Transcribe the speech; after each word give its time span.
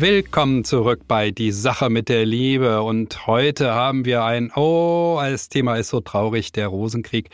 Willkommen 0.00 0.62
zurück 0.62 1.00
bei 1.08 1.32
Die 1.32 1.50
Sache 1.50 1.90
mit 1.90 2.08
der 2.08 2.24
Liebe. 2.24 2.82
Und 2.82 3.26
heute 3.26 3.74
haben 3.74 4.04
wir 4.04 4.22
ein, 4.22 4.52
oh, 4.54 5.18
das 5.20 5.48
Thema 5.48 5.74
ist 5.74 5.88
so 5.88 5.98
traurig, 5.98 6.52
der 6.52 6.68
Rosenkrieg. 6.68 7.30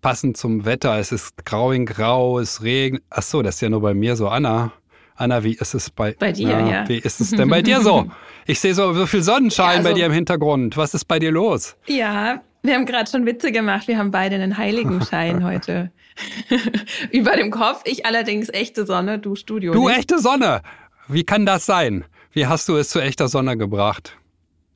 Passend 0.00 0.36
zum 0.36 0.64
Wetter. 0.64 0.96
Es 1.00 1.10
ist 1.10 1.44
grau 1.44 1.72
in 1.72 1.86
grau, 1.86 2.38
es 2.38 2.62
regnet. 2.62 3.02
Ach 3.10 3.22
so, 3.22 3.42
das 3.42 3.56
ist 3.56 3.62
ja 3.62 3.68
nur 3.68 3.80
bei 3.80 3.94
mir 3.94 4.14
so. 4.14 4.28
Anna, 4.28 4.70
Anna, 5.16 5.42
wie 5.42 5.54
ist 5.54 5.74
es 5.74 5.90
bei, 5.90 6.14
bei 6.16 6.30
dir? 6.30 6.50
Ja, 6.50 6.68
ja. 6.68 6.88
Wie 6.88 6.98
ist 6.98 7.20
es 7.20 7.30
denn 7.30 7.48
bei 7.48 7.62
dir 7.62 7.80
so? 7.80 8.06
Ich 8.46 8.60
sehe 8.60 8.74
so, 8.74 8.92
so 8.92 9.06
viel 9.06 9.22
Sonnenschein 9.22 9.66
ja, 9.66 9.76
also, 9.78 9.88
bei 9.88 9.94
dir 9.94 10.06
im 10.06 10.12
Hintergrund. 10.12 10.76
Was 10.76 10.94
ist 10.94 11.06
bei 11.06 11.18
dir 11.18 11.32
los? 11.32 11.76
Ja, 11.86 12.42
wir 12.62 12.74
haben 12.74 12.86
gerade 12.86 13.10
schon 13.10 13.26
Witze 13.26 13.50
gemacht. 13.50 13.88
Wir 13.88 13.98
haben 13.98 14.10
beide 14.10 14.36
einen 14.36 14.56
Heiligenschein 14.56 15.42
heute 15.48 15.90
über 17.10 17.36
dem 17.36 17.50
Kopf. 17.50 17.82
Ich 17.84 18.06
allerdings 18.06 18.48
echte 18.50 18.86
Sonne, 18.86 19.18
du 19.18 19.34
Studio. 19.34 19.72
Du 19.72 19.88
nicht. 19.88 19.98
echte 19.98 20.18
Sonne. 20.18 20.62
Wie 21.08 21.24
kann 21.24 21.44
das 21.44 21.66
sein? 21.66 22.04
Wie 22.32 22.46
hast 22.46 22.68
du 22.68 22.76
es 22.76 22.88
zu 22.88 23.00
echter 23.00 23.28
Sonne 23.28 23.56
gebracht? 23.56 24.16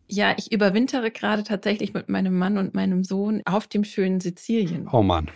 Ja, 0.06 0.34
ich 0.37 0.52
überwintere 0.52 1.10
gerade 1.10 1.42
tatsächlich 1.42 1.92
mit 1.92 2.09
meinem 2.09 2.38
Mann 2.38 2.59
und 2.59 2.74
meinem 2.74 3.04
Sohn 3.04 3.42
auf 3.45 3.66
dem 3.66 3.84
schönen 3.84 4.20
Sizilien. 4.20 4.88
Oh 4.91 5.02
Mann. 5.02 5.30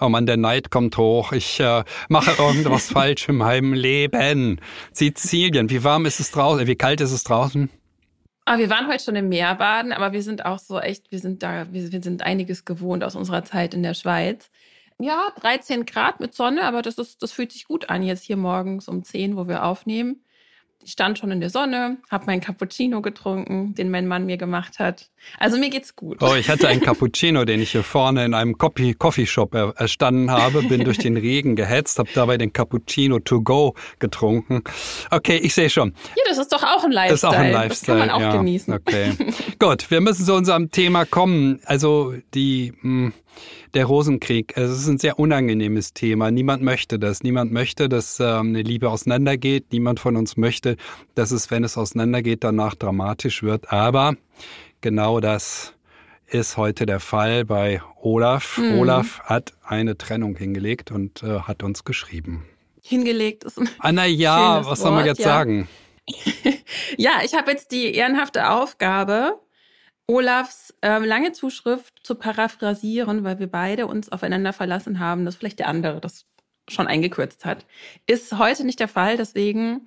Oh 0.00 0.08
Mann, 0.08 0.26
der 0.26 0.36
Neid 0.36 0.70
kommt 0.70 0.96
hoch. 0.96 1.32
Ich 1.32 1.60
äh, 1.60 1.84
mache 2.08 2.42
irgendwas 2.42 2.88
falsch 2.92 3.28
in 3.28 3.36
meinem 3.36 3.72
Leben. 3.72 4.60
Sizilien, 4.92 5.70
wie 5.70 5.84
warm 5.84 6.06
ist 6.06 6.20
es 6.20 6.30
draußen? 6.30 6.66
Wie 6.66 6.76
kalt 6.76 7.00
ist 7.00 7.12
es 7.12 7.24
draußen? 7.24 7.70
Ah, 8.46 8.58
wir 8.58 8.68
waren 8.68 8.88
heute 8.88 9.02
schon 9.02 9.16
im 9.16 9.28
Meer 9.28 9.54
baden, 9.54 9.92
aber 9.92 10.12
wir 10.12 10.22
sind 10.22 10.44
auch 10.44 10.58
so 10.58 10.78
echt, 10.78 11.10
wir 11.10 11.18
sind 11.18 11.42
da, 11.42 11.72
wir, 11.72 11.92
wir 11.92 12.02
sind 12.02 12.22
einiges 12.22 12.64
gewohnt 12.64 13.02
aus 13.02 13.16
unserer 13.16 13.44
Zeit 13.44 13.74
in 13.74 13.82
der 13.82 13.94
Schweiz. 13.94 14.50
Ja, 14.98 15.32
13 15.40 15.86
Grad 15.86 16.20
mit 16.20 16.34
Sonne, 16.34 16.62
aber 16.62 16.82
das 16.82 16.98
ist, 16.98 17.22
das 17.22 17.32
fühlt 17.32 17.52
sich 17.52 17.66
gut 17.66 17.90
an 17.90 18.02
jetzt 18.02 18.24
hier 18.24 18.36
morgens 18.36 18.88
um 18.88 19.02
10, 19.02 19.36
wo 19.36 19.48
wir 19.48 19.64
aufnehmen. 19.64 20.24
Ich 20.86 20.92
stand 20.92 21.18
schon 21.18 21.30
in 21.30 21.40
der 21.40 21.48
Sonne, 21.48 21.96
habe 22.10 22.26
meinen 22.26 22.42
Cappuccino 22.42 23.00
getrunken, 23.00 23.74
den 23.74 23.90
mein 23.90 24.06
Mann 24.06 24.26
mir 24.26 24.36
gemacht 24.36 24.78
hat. 24.78 25.08
Also 25.38 25.56
mir 25.56 25.70
geht's 25.70 25.96
gut. 25.96 26.18
Oh, 26.20 26.34
ich 26.34 26.50
hatte 26.50 26.68
einen 26.68 26.80
Cappuccino, 26.82 27.46
den 27.46 27.60
ich 27.60 27.72
hier 27.72 27.82
vorne 27.82 28.22
in 28.22 28.34
einem 28.34 28.58
Coffeeshop 28.58 29.54
erstanden 29.54 30.30
habe, 30.30 30.62
bin 30.62 30.84
durch 30.84 30.98
den 30.98 31.16
Regen 31.16 31.56
gehetzt, 31.56 31.98
habe 31.98 32.10
dabei 32.14 32.36
den 32.36 32.52
Cappuccino 32.52 33.18
to 33.18 33.40
go 33.40 33.74
getrunken. 33.98 34.62
Okay, 35.10 35.38
ich 35.38 35.54
sehe 35.54 35.70
schon. 35.70 35.94
Ja, 36.16 36.22
das 36.28 36.36
ist 36.36 36.52
doch 36.52 36.62
auch 36.62 36.84
ein 36.84 36.92
Lifestyle. 36.92 37.08
Das 37.08 37.22
ist 37.22 37.24
auch 37.24 37.32
ein 37.32 37.52
Lifestyle. 37.52 37.68
Das 37.68 37.86
kann 37.86 37.98
man 37.98 38.10
auch 38.10 38.20
ja. 38.20 38.36
genießen. 38.36 38.74
Okay. 38.74 39.12
gut, 39.58 39.90
wir 39.90 40.02
müssen 40.02 40.26
zu 40.26 40.34
unserem 40.34 40.70
Thema 40.70 41.06
kommen. 41.06 41.60
Also 41.64 42.12
die 42.34 42.74
mh, 42.82 43.06
hm, 43.06 43.12
der 43.74 43.86
Rosenkrieg. 43.86 44.56
Es 44.56 44.70
ist 44.70 44.88
ein 44.88 44.98
sehr 44.98 45.18
unangenehmes 45.18 45.92
Thema. 45.92 46.30
Niemand 46.30 46.62
möchte 46.62 46.98
das. 46.98 47.22
Niemand 47.22 47.52
möchte, 47.52 47.88
dass 47.88 48.20
ähm, 48.20 48.48
eine 48.48 48.62
Liebe 48.62 48.90
auseinandergeht. 48.90 49.72
Niemand 49.72 50.00
von 50.00 50.16
uns 50.16 50.36
möchte, 50.36 50.76
dass 51.14 51.30
es, 51.30 51.50
wenn 51.50 51.64
es 51.64 51.76
auseinandergeht, 51.76 52.44
danach 52.44 52.74
dramatisch 52.74 53.42
wird. 53.42 53.72
Aber 53.72 54.14
genau 54.80 55.20
das 55.20 55.74
ist 56.26 56.56
heute 56.56 56.86
der 56.86 57.00
Fall 57.00 57.44
bei 57.44 57.80
Olaf. 58.00 58.58
Mhm. 58.58 58.78
Olaf 58.78 59.20
hat 59.20 59.52
eine 59.62 59.96
Trennung 59.96 60.36
hingelegt 60.36 60.90
und 60.90 61.22
äh, 61.22 61.40
hat 61.40 61.62
uns 61.62 61.84
geschrieben. 61.84 62.44
Hingelegt 62.82 63.44
ist 63.44 63.58
ein 63.58 63.68
Anna, 63.78 64.04
ja, 64.04 64.64
was 64.66 64.80
soll 64.80 64.92
man 64.92 65.06
jetzt 65.06 65.20
ja. 65.20 65.24
sagen? 65.24 65.68
ja, 66.98 67.20
ich 67.24 67.34
habe 67.34 67.50
jetzt 67.52 67.70
die 67.70 67.94
ehrenhafte 67.94 68.50
Aufgabe, 68.50 69.38
Olafs 70.06 70.74
äh, 70.82 70.98
lange 70.98 71.32
Zuschrift 71.32 72.00
zu 72.02 72.14
paraphrasieren, 72.14 73.24
weil 73.24 73.38
wir 73.38 73.46
beide 73.46 73.86
uns 73.86 74.10
aufeinander 74.10 74.52
verlassen 74.52 74.98
haben, 74.98 75.24
dass 75.24 75.36
vielleicht 75.36 75.58
der 75.58 75.68
andere 75.68 76.00
das 76.00 76.26
schon 76.68 76.86
eingekürzt 76.86 77.44
hat, 77.44 77.66
ist 78.06 78.38
heute 78.38 78.64
nicht 78.64 78.80
der 78.80 78.88
Fall. 78.88 79.16
Deswegen, 79.16 79.86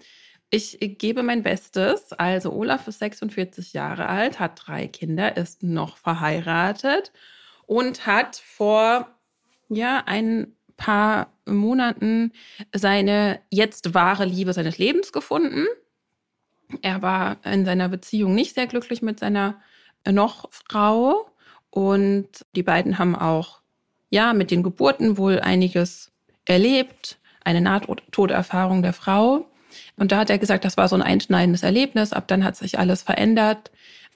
ich 0.49 0.77
gebe 0.79 1.23
mein 1.23 1.43
Bestes. 1.43 2.13
Also 2.13 2.51
Olaf 2.51 2.87
ist 2.87 2.99
46 2.99 3.73
Jahre 3.73 4.07
alt, 4.07 4.39
hat 4.39 4.61
drei 4.65 4.87
Kinder, 4.87 5.37
ist 5.37 5.63
noch 5.63 5.97
verheiratet 5.97 7.11
und 7.65 8.05
hat 8.05 8.37
vor 8.37 9.07
ja 9.69 10.03
ein 10.05 10.55
paar 10.77 11.33
Monaten 11.45 12.31
seine 12.73 13.39
jetzt 13.49 13.93
wahre 13.93 14.25
Liebe 14.25 14.53
seines 14.53 14.77
Lebens 14.77 15.11
gefunden. 15.11 15.65
Er 16.81 17.01
war 17.01 17.37
in 17.45 17.65
seiner 17.65 17.89
Beziehung 17.89 18.35
nicht 18.35 18.55
sehr 18.55 18.67
glücklich 18.67 19.01
mit 19.01 19.19
seiner 19.19 19.59
noch 20.11 20.49
Frau 20.51 21.27
und 21.69 22.27
die 22.55 22.63
beiden 22.63 22.97
haben 22.97 23.15
auch 23.15 23.61
ja 24.09 24.33
mit 24.33 24.51
den 24.51 24.63
Geburten 24.63 25.17
wohl 25.17 25.39
einiges 25.39 26.11
erlebt, 26.45 27.19
eine 27.43 27.61
Nahtoderfahrung 27.61 28.81
der 28.81 28.93
Frau. 28.93 29.45
Und 29.95 30.11
da 30.11 30.17
hat 30.17 30.29
er 30.29 30.37
gesagt, 30.37 30.65
das 30.65 30.77
war 30.77 30.87
so 30.87 30.95
ein 30.95 31.01
einschneidendes 31.01 31.63
Erlebnis. 31.63 32.13
Ab 32.13 32.27
dann 32.27 32.43
hat 32.43 32.55
sich 32.55 32.79
alles 32.79 33.03
verändert. 33.03 33.71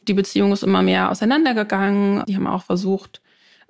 Die 0.07 0.13
Beziehung 0.13 0.52
ist 0.52 0.63
immer 0.63 0.81
mehr 0.81 1.12
auseinandergegangen. 1.12 2.23
Die 2.25 2.35
haben 2.35 2.47
auch 2.47 2.63
versucht, 2.63 3.22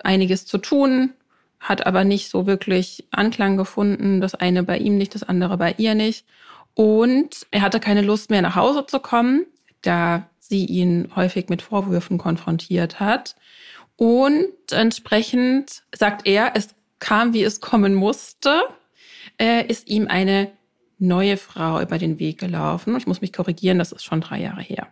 einiges 0.02 0.46
zu 0.46 0.58
tun, 0.58 1.12
hat 1.60 1.86
aber 1.86 2.04
nicht 2.04 2.30
so 2.30 2.46
wirklich 2.46 3.06
Anklang 3.10 3.56
gefunden. 3.56 4.20
Das 4.20 4.34
eine 4.34 4.62
bei 4.62 4.78
ihm 4.78 4.96
nicht, 4.96 5.14
das 5.14 5.22
andere 5.22 5.58
bei 5.58 5.74
ihr 5.76 5.94
nicht. 5.94 6.26
Und 6.74 7.46
er 7.50 7.62
hatte 7.62 7.80
keine 7.80 8.02
Lust 8.02 8.30
mehr 8.30 8.42
nach 8.42 8.56
Hause 8.56 8.86
zu 8.86 8.98
kommen. 9.00 9.46
Da 9.82 10.28
sie 10.52 10.66
ihn 10.66 11.08
häufig 11.16 11.48
mit 11.48 11.62
Vorwürfen 11.62 12.18
konfrontiert 12.18 13.00
hat. 13.00 13.36
Und 13.96 14.52
entsprechend 14.70 15.82
sagt 15.94 16.26
er, 16.26 16.52
es 16.54 16.74
kam, 16.98 17.32
wie 17.32 17.42
es 17.42 17.62
kommen 17.62 17.94
musste, 17.94 18.60
äh, 19.40 19.66
ist 19.66 19.88
ihm 19.88 20.08
eine 20.08 20.52
neue 20.98 21.38
Frau 21.38 21.80
über 21.80 21.96
den 21.96 22.18
Weg 22.18 22.36
gelaufen. 22.36 22.94
Ich 22.98 23.06
muss 23.06 23.22
mich 23.22 23.32
korrigieren, 23.32 23.78
das 23.78 23.92
ist 23.92 24.04
schon 24.04 24.20
drei 24.20 24.42
Jahre 24.42 24.60
her. 24.60 24.88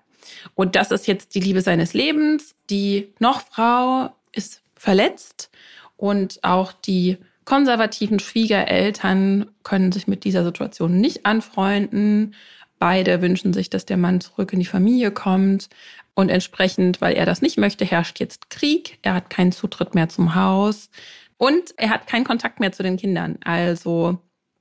Und 0.55 0.77
das 0.77 0.91
ist 0.93 1.07
jetzt 1.07 1.35
die 1.35 1.41
Liebe 1.41 1.61
seines 1.61 1.93
Lebens. 1.93 2.55
Die 2.71 3.13
noch 3.19 3.43
Frau 3.43 4.15
ist 4.33 4.63
verletzt 4.75 5.51
und 5.99 6.39
auch 6.43 6.73
die 6.73 7.19
konservativen 7.45 8.19
Schwiegereltern 8.19 9.51
können 9.63 9.93
sich 9.93 10.09
mit 10.09 10.25
dieser 10.25 10.43
Situation 10.43 11.01
nicht 11.01 11.27
anfreunden. 11.27 12.35
Beide 12.81 13.21
wünschen 13.21 13.53
sich, 13.53 13.69
dass 13.69 13.85
der 13.85 13.99
Mann 13.99 14.23
zurück 14.23 14.55
in 14.55 14.59
die 14.59 14.65
Familie 14.65 15.13
kommt. 15.13 15.69
Und 16.15 16.31
entsprechend, 16.31 17.01
weil 17.01 17.15
er 17.15 17.27
das 17.27 17.43
nicht 17.43 17.59
möchte, 17.59 17.85
herrscht 17.85 18.19
jetzt 18.19 18.51
Krieg. 18.51 18.99
Er 19.03 19.15
hat 19.15 19.31
keinen 19.31 19.53
Zutritt 19.53 19.95
mehr 19.95 20.09
zum 20.09 20.35
Haus. 20.35 20.91
Und 21.37 21.75
er 21.77 21.91
hat 21.91 22.07
keinen 22.07 22.25
Kontakt 22.25 22.59
mehr 22.59 22.73
zu 22.73 22.83
den 22.83 22.97
Kindern. 22.97 23.39
Also, 23.45 24.19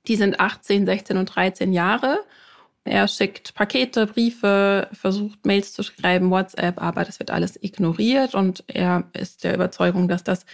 die 0.08 0.18
sind 0.18 0.40
18, 0.40 0.86
16 0.86 1.16
und 1.16 1.26
13 1.26 1.72
Jahre. 1.72 2.20
Er 2.84 3.08
schickt 3.08 3.54
Pakete, 3.54 4.06
Briefe, 4.06 4.90
versucht 4.92 5.46
Mails 5.46 5.74
zu 5.74 5.84
schreiben, 5.84 6.30
WhatsApp, 6.30 6.82
aber 6.82 7.06
das 7.06 7.20
wird 7.20 7.32
alles 7.32 7.62
ignoriert 7.62 8.36
und 8.36 8.64
er 8.68 9.04
ist 9.14 9.44
der 9.44 9.54
Überzeugung, 9.54 10.08
dass 10.08 10.24
das 10.24 10.46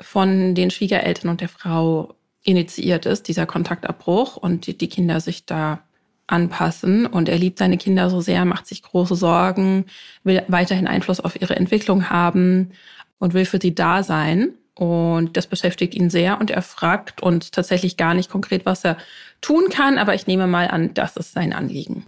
von 0.00 0.54
den 0.54 0.70
Schwiegereltern 0.70 1.28
und 1.28 1.40
der 1.40 1.48
Frau 1.48 2.14
initiiert 2.42 3.04
ist, 3.04 3.28
dieser 3.28 3.46
Kontaktabbruch 3.46 4.36
und 4.36 4.66
die, 4.66 4.78
die 4.78 4.88
Kinder 4.88 5.20
sich 5.20 5.44
da 5.44 5.82
anpassen. 6.30 7.06
Und 7.06 7.28
er 7.28 7.38
liebt 7.38 7.58
seine 7.58 7.78
Kinder 7.78 8.10
so 8.10 8.20
sehr, 8.20 8.44
macht 8.44 8.66
sich 8.66 8.82
große 8.82 9.16
Sorgen, 9.16 9.86
will 10.24 10.42
weiterhin 10.48 10.86
Einfluss 10.86 11.20
auf 11.20 11.40
ihre 11.40 11.56
Entwicklung 11.56 12.10
haben 12.10 12.70
und 13.18 13.34
will 13.34 13.44
für 13.44 13.60
sie 13.60 13.74
da 13.74 14.02
sein. 14.02 14.54
Und 14.74 15.36
das 15.36 15.46
beschäftigt 15.46 15.94
ihn 15.94 16.10
sehr 16.10 16.40
und 16.40 16.50
er 16.50 16.62
fragt 16.62 17.22
uns 17.22 17.50
tatsächlich 17.50 17.96
gar 17.96 18.14
nicht 18.14 18.30
konkret, 18.30 18.64
was 18.64 18.84
er 18.84 18.96
tun 19.40 19.64
kann, 19.70 19.98
aber 19.98 20.14
ich 20.14 20.26
nehme 20.26 20.46
mal 20.46 20.68
an, 20.68 20.94
das 20.94 21.16
ist 21.16 21.32
sein 21.32 21.52
Anliegen. 21.52 22.06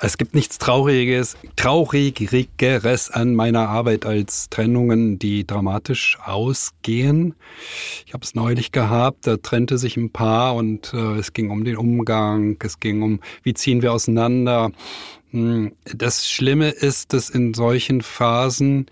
Es 0.00 0.18
gibt 0.18 0.34
nichts 0.34 0.58
Trauriges, 0.58 1.36
Traurigeres 1.56 3.10
an 3.10 3.34
meiner 3.34 3.68
Arbeit 3.68 4.04
als 4.04 4.48
Trennungen, 4.50 5.18
die 5.18 5.46
dramatisch 5.46 6.18
ausgehen. 6.24 7.34
Ich 8.06 8.12
habe 8.12 8.24
es 8.24 8.34
neulich 8.34 8.72
gehabt, 8.72 9.26
da 9.26 9.36
trennte 9.36 9.78
sich 9.78 9.96
ein 9.96 10.10
Paar 10.10 10.56
und 10.56 10.92
äh, 10.92 11.18
es 11.18 11.32
ging 11.32 11.50
um 11.50 11.64
den 11.64 11.76
Umgang, 11.76 12.56
es 12.62 12.80
ging 12.80 13.02
um, 13.02 13.20
wie 13.42 13.54
ziehen 13.54 13.82
wir 13.82 13.92
auseinander. 13.92 14.72
Hm, 15.30 15.72
das 15.84 16.28
Schlimme 16.28 16.70
ist, 16.70 17.12
dass 17.12 17.30
in 17.30 17.54
solchen 17.54 18.02
Phasen 18.02 18.86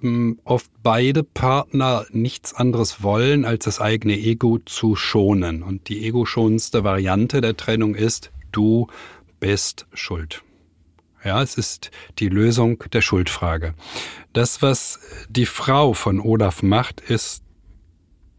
hm, 0.00 0.40
oft 0.44 0.70
beide 0.82 1.22
Partner 1.22 2.06
nichts 2.10 2.54
anderes 2.54 3.02
wollen, 3.02 3.44
als 3.44 3.64
das 3.64 3.80
eigene 3.80 4.18
Ego 4.18 4.58
zu 4.64 4.96
schonen. 4.96 5.62
Und 5.62 5.88
die 5.88 6.04
ego-schonendste 6.06 6.84
Variante 6.84 7.40
der 7.40 7.56
Trennung 7.56 7.94
ist, 7.94 8.30
du 8.52 8.86
bist 9.40 9.86
schuld. 9.92 10.42
Ja, 11.24 11.42
es 11.42 11.56
ist 11.56 11.90
die 12.18 12.28
Lösung 12.28 12.82
der 12.92 13.02
Schuldfrage. 13.02 13.74
Das, 14.32 14.62
was 14.62 15.00
die 15.28 15.46
Frau 15.46 15.92
von 15.92 16.18
Olaf 16.18 16.62
macht, 16.62 17.00
ist 17.00 17.42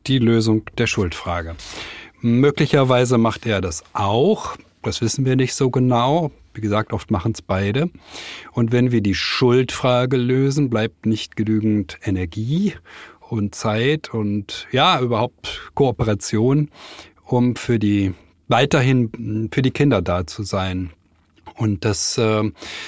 die 0.07 0.17
Lösung 0.17 0.63
der 0.77 0.87
Schuldfrage. 0.87 1.55
Möglicherweise 2.21 3.17
macht 3.17 3.45
er 3.45 3.61
das 3.61 3.83
auch. 3.93 4.57
Das 4.81 5.01
wissen 5.01 5.25
wir 5.25 5.35
nicht 5.35 5.53
so 5.53 5.69
genau. 5.69 6.31
Wie 6.53 6.61
gesagt, 6.61 6.93
oft 6.93 7.11
machen 7.11 7.31
es 7.33 7.41
beide. 7.41 7.89
Und 8.51 8.71
wenn 8.71 8.91
wir 8.91 9.01
die 9.01 9.15
Schuldfrage 9.15 10.17
lösen, 10.17 10.69
bleibt 10.69 11.05
nicht 11.05 11.35
genügend 11.35 11.97
Energie 12.03 12.73
und 13.29 13.55
Zeit 13.55 14.13
und 14.13 14.67
ja, 14.71 14.99
überhaupt 14.99 15.71
Kooperation, 15.73 16.69
um 17.25 17.55
für 17.55 17.79
die 17.79 18.13
weiterhin 18.47 19.49
für 19.51 19.61
die 19.61 19.71
Kinder 19.71 20.01
da 20.01 20.27
zu 20.27 20.43
sein. 20.43 20.91
Und 21.55 21.85
das, 21.85 22.17
äh, 22.17 22.43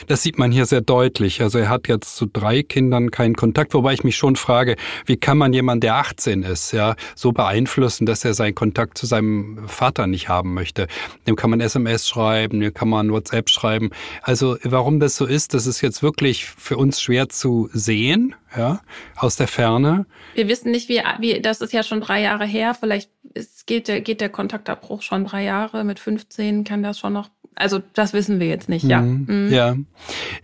das 0.08 0.24
sieht 0.24 0.38
man 0.38 0.52
hier 0.52 0.66
sehr 0.66 0.82
deutlich. 0.82 1.42
Also 1.42 1.60
er 1.60 1.70
hat 1.70 1.88
jetzt 1.88 2.16
zu 2.16 2.26
drei 2.26 2.64
Kindern 2.64 3.12
keinen 3.12 3.36
Kontakt, 3.36 3.74
wobei 3.74 3.94
ich 3.94 4.04
mich 4.04 4.16
schon 4.16 4.36
frage, 4.36 4.76
wie 5.06 5.18
kann 5.18 5.38
man 5.38 5.54
jemanden, 5.54 5.82
der 5.82 5.96
18 5.96 6.44
ist, 6.44 6.72
ja, 6.72 6.96
so 7.16 7.32
beeinflussen, 7.32 8.06
dass 8.06 8.26
er 8.26 8.34
seinen 8.34 8.56
Kontakt 8.56 8.98
zu 8.98 9.06
seinem 9.06 9.68
Vater 9.68 10.08
nicht 10.08 10.30
haben 10.30 10.54
möchte. 10.54 10.88
Dem 11.28 11.36
kann 11.36 11.50
man 11.50 11.62
SMS 11.62 12.08
schreiben, 12.08 12.60
dem 12.60 12.74
kann 12.74 12.90
man 12.90 13.12
WhatsApp 13.12 13.50
schreiben. 13.50 13.92
Also 14.22 14.58
warum 14.64 15.00
das 15.00 15.16
so 15.16 15.26
ist, 15.26 15.54
das 15.54 15.68
ist 15.68 15.82
jetzt 15.82 16.04
wirklich 16.04 16.46
für 16.46 16.78
uns 16.78 17.02
schwer 17.02 17.30
zu 17.30 17.70
sehen, 17.74 18.36
ja, 18.56 18.82
aus 19.16 19.36
der 19.36 19.48
Ferne. 19.48 20.06
Wir 20.36 20.48
wissen 20.48 20.72
nicht, 20.72 20.90
wie, 20.90 21.02
wie 21.20 21.42
das 21.42 21.62
ist 21.62 21.74
ja 21.74 21.84
schon 21.84 22.02
drei 22.02 22.22
Jahre 22.22 22.46
her. 22.46 22.76
Vielleicht 22.80 23.10
ist, 23.34 23.68
geht, 23.68 23.88
der, 23.88 24.02
geht 24.02 24.22
der 24.22 24.30
Kontaktabbruch 24.30 25.02
schon 25.02 25.26
drei 25.26 25.44
Jahre. 25.44 25.84
Mit 25.84 26.00
15 26.00 26.64
kann 26.64 26.84
das 26.84 27.00
schon 27.00 27.14
noch 27.14 27.30
also 27.56 27.82
das 27.94 28.14
wissen 28.14 28.40
wir 28.40 28.48
jetzt 28.48 28.70
nicht, 28.70 28.84
ja. 28.84 29.02
Mhm. 29.02 29.26
Mhm. 29.28 29.54
Ja. 29.54 29.76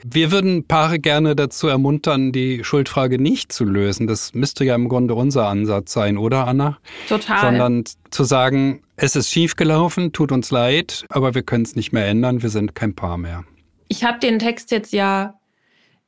Wir 0.05 0.31
würden 0.31 0.65
Paare 0.65 0.99
gerne 0.99 1.35
dazu 1.35 1.67
ermuntern, 1.67 2.31
die 2.31 2.63
Schuldfrage 2.63 3.19
nicht 3.19 3.51
zu 3.51 3.65
lösen. 3.65 4.07
Das 4.07 4.33
müsste 4.33 4.65
ja 4.65 4.75
im 4.75 4.89
Grunde 4.89 5.15
unser 5.15 5.47
Ansatz 5.47 5.93
sein, 5.93 6.17
oder 6.17 6.47
Anna? 6.47 6.77
Total. 7.07 7.41
Sondern 7.41 7.83
zu 8.11 8.23
sagen, 8.23 8.81
es 8.95 9.15
ist 9.15 9.29
schiefgelaufen, 9.29 10.11
tut 10.11 10.31
uns 10.31 10.51
leid, 10.51 11.05
aber 11.09 11.35
wir 11.35 11.43
können 11.43 11.63
es 11.63 11.75
nicht 11.75 11.91
mehr 11.91 12.07
ändern, 12.07 12.41
wir 12.41 12.49
sind 12.49 12.75
kein 12.75 12.95
Paar 12.95 13.17
mehr. 13.17 13.43
Ich 13.87 14.03
habe 14.03 14.19
den 14.19 14.39
Text 14.39 14.71
jetzt 14.71 14.93
ja 14.93 15.35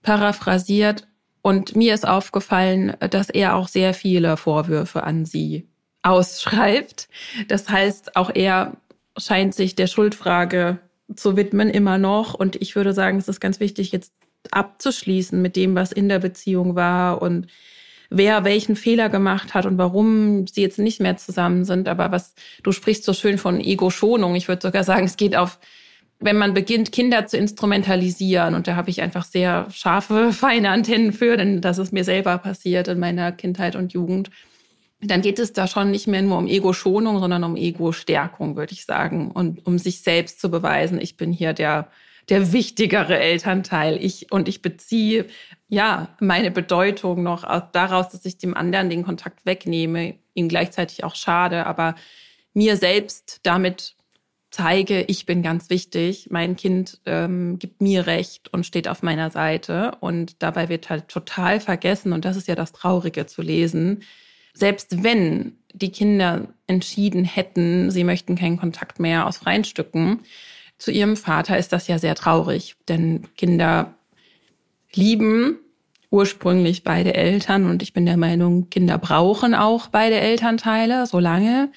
paraphrasiert 0.04 1.08
und 1.42 1.76
mir 1.76 1.94
ist 1.94 2.08
aufgefallen, 2.08 2.94
dass 3.00 3.30
er 3.30 3.56
auch 3.56 3.68
sehr 3.68 3.94
viele 3.94 4.38
Vorwürfe 4.38 5.04
an 5.04 5.26
sie 5.26 5.68
ausschreibt. 6.04 7.10
Das 7.48 7.70
heißt, 7.70 8.16
auch 8.16 8.32
er 8.34 8.78
scheint 9.18 9.54
sich 9.56 9.76
der 9.76 9.88
Schuldfrage 9.88 10.80
zu 11.16 11.38
widmen, 11.38 11.70
immer 11.70 11.98
noch. 11.98 12.34
Und 12.34 12.56
ich 12.62 12.76
würde 12.76 12.94
sagen, 12.94 13.18
es 13.18 13.28
ist 13.28 13.40
ganz 13.40 13.60
wichtig, 13.60 13.92
jetzt 13.92 14.14
abzuschließen 14.52 15.42
mit 15.42 15.56
dem, 15.56 15.76
was 15.76 15.92
in 15.92 16.10
der 16.10 16.20
Beziehung 16.20 16.76
war 16.76 17.22
und 17.22 17.48
wer 18.10 18.44
welchen 18.44 18.76
Fehler 18.76 19.10
gemacht 19.10 19.54
hat 19.54 19.66
und 19.66 19.78
warum 19.78 20.46
sie 20.48 20.62
jetzt 20.62 20.80
nicht 20.80 21.00
mehr 21.00 21.18
zusammen 21.18 21.64
sind. 21.64 21.88
Aber 21.88 22.12
was 22.12 22.36
du 22.64 22.72
sprichst 22.72 23.04
so 23.04 23.14
schön 23.14 23.38
von 23.38 23.60
Ego-Schonung. 23.60 24.36
Ich 24.36 24.48
würde 24.48 24.62
sogar 24.62 24.84
sagen, 24.84 25.06
es 25.06 25.18
geht 25.18 25.36
auf, 25.36 25.60
wenn 26.20 26.38
man 26.38 26.54
beginnt, 26.54 26.92
Kinder 26.92 27.26
zu 27.26 27.38
instrumentalisieren. 27.38 28.54
Und 28.54 28.68
da 28.68 28.76
habe 28.76 28.90
ich 28.90 29.02
einfach 29.02 29.24
sehr 29.24 29.68
scharfe, 29.72 30.34
feine 30.34 30.70
Antennen 30.70 31.14
für, 31.14 31.38
denn 31.38 31.62
das 31.62 31.78
ist 31.78 31.94
mir 31.94 32.04
selber 32.04 32.38
passiert 32.38 32.88
in 32.90 33.00
meiner 33.00 33.32
Kindheit 33.32 33.76
und 33.76 33.94
Jugend 33.94 34.30
dann 35.04 35.22
geht 35.22 35.40
es 35.40 35.54
da 35.54 35.68
schon 35.68 35.92
nicht 35.92 36.08
mehr 36.08 36.22
nur 36.22 36.38
um 36.38 36.48
Ego-Schonung, 36.48 37.20
sondern 37.20 37.44
um 37.44 37.56
Ego-Stärkung, 37.56 38.56
würde 38.56 38.74
ich 38.74 38.86
sagen. 38.86 39.32
Und 39.32 39.66
um 39.66 39.80
sich 39.80 40.02
selbst 40.02 40.40
zu 40.40 40.52
beweisen, 40.52 41.02
ich 41.02 41.18
bin 41.18 41.34
hier 41.34 41.54
der, 41.54 41.90
der 42.30 42.54
wichtigere 42.54 43.20
Elternteil. 43.20 43.98
Ich, 44.04 44.32
und 44.32 44.48
ich 44.48 44.62
beziehe, 44.62 45.26
ja, 45.68 46.16
meine 46.20 46.52
Bedeutung 46.52 47.24
noch 47.24 47.44
daraus, 47.72 48.10
dass 48.10 48.26
ich 48.26 48.38
dem 48.38 48.56
anderen 48.56 48.90
den 48.90 49.04
Kontakt 49.04 49.46
wegnehme, 49.46 50.16
ihm 50.34 50.48
gleichzeitig 50.48 51.04
auch 51.04 51.16
schade, 51.16 51.66
aber 51.66 51.96
mir 52.54 52.78
selbst 52.78 53.40
damit 53.44 53.96
zeige, 54.52 55.04
ich 55.04 55.26
bin 55.26 55.42
ganz 55.42 55.70
wichtig, 55.70 56.28
mein 56.30 56.58
Kind 56.58 57.00
ähm, 57.06 57.58
gibt 57.58 57.82
mir 57.82 58.06
Recht 58.06 58.54
und 58.54 58.66
steht 58.66 58.88
auf 58.88 59.02
meiner 59.02 59.32
Seite. 59.32 59.94
Und 60.02 60.44
dabei 60.44 60.70
wird 60.70 60.90
halt 60.90 61.08
total 61.08 61.60
vergessen, 61.60 62.12
und 62.14 62.26
das 62.26 62.36
ist 62.36 62.50
ja 62.50 62.56
das 62.56 62.74
Traurige 62.74 63.26
zu 63.26 63.42
lesen, 63.42 64.04
selbst 64.54 65.04
wenn 65.04 65.58
die 65.74 65.92
Kinder 65.92 66.48
entschieden 66.68 67.26
hätten, 67.26 67.92
sie 67.92 68.04
möchten 68.04 68.36
keinen 68.36 68.58
Kontakt 68.58 69.00
mehr 69.00 69.28
aus 69.28 69.38
freien 69.38 69.64
Stücken 69.64 70.20
zu 70.78 70.92
ihrem 70.92 71.16
Vater, 71.16 71.58
ist 71.58 71.72
das 71.74 71.88
ja 71.88 72.00
sehr 72.00 72.16
traurig. 72.16 72.76
Denn 72.88 73.28
Kinder 73.38 73.94
lieben 74.94 75.60
ursprünglich 76.10 76.84
beide 76.84 77.14
Eltern 77.14 77.70
und 77.70 77.82
ich 77.82 77.94
bin 77.94 78.06
der 78.06 78.18
Meinung, 78.18 78.70
Kinder 78.70 78.98
brauchen 78.98 79.56
auch 79.56 79.88
beide 79.88 80.20
Elternteile, 80.20 81.08
solange 81.08 81.72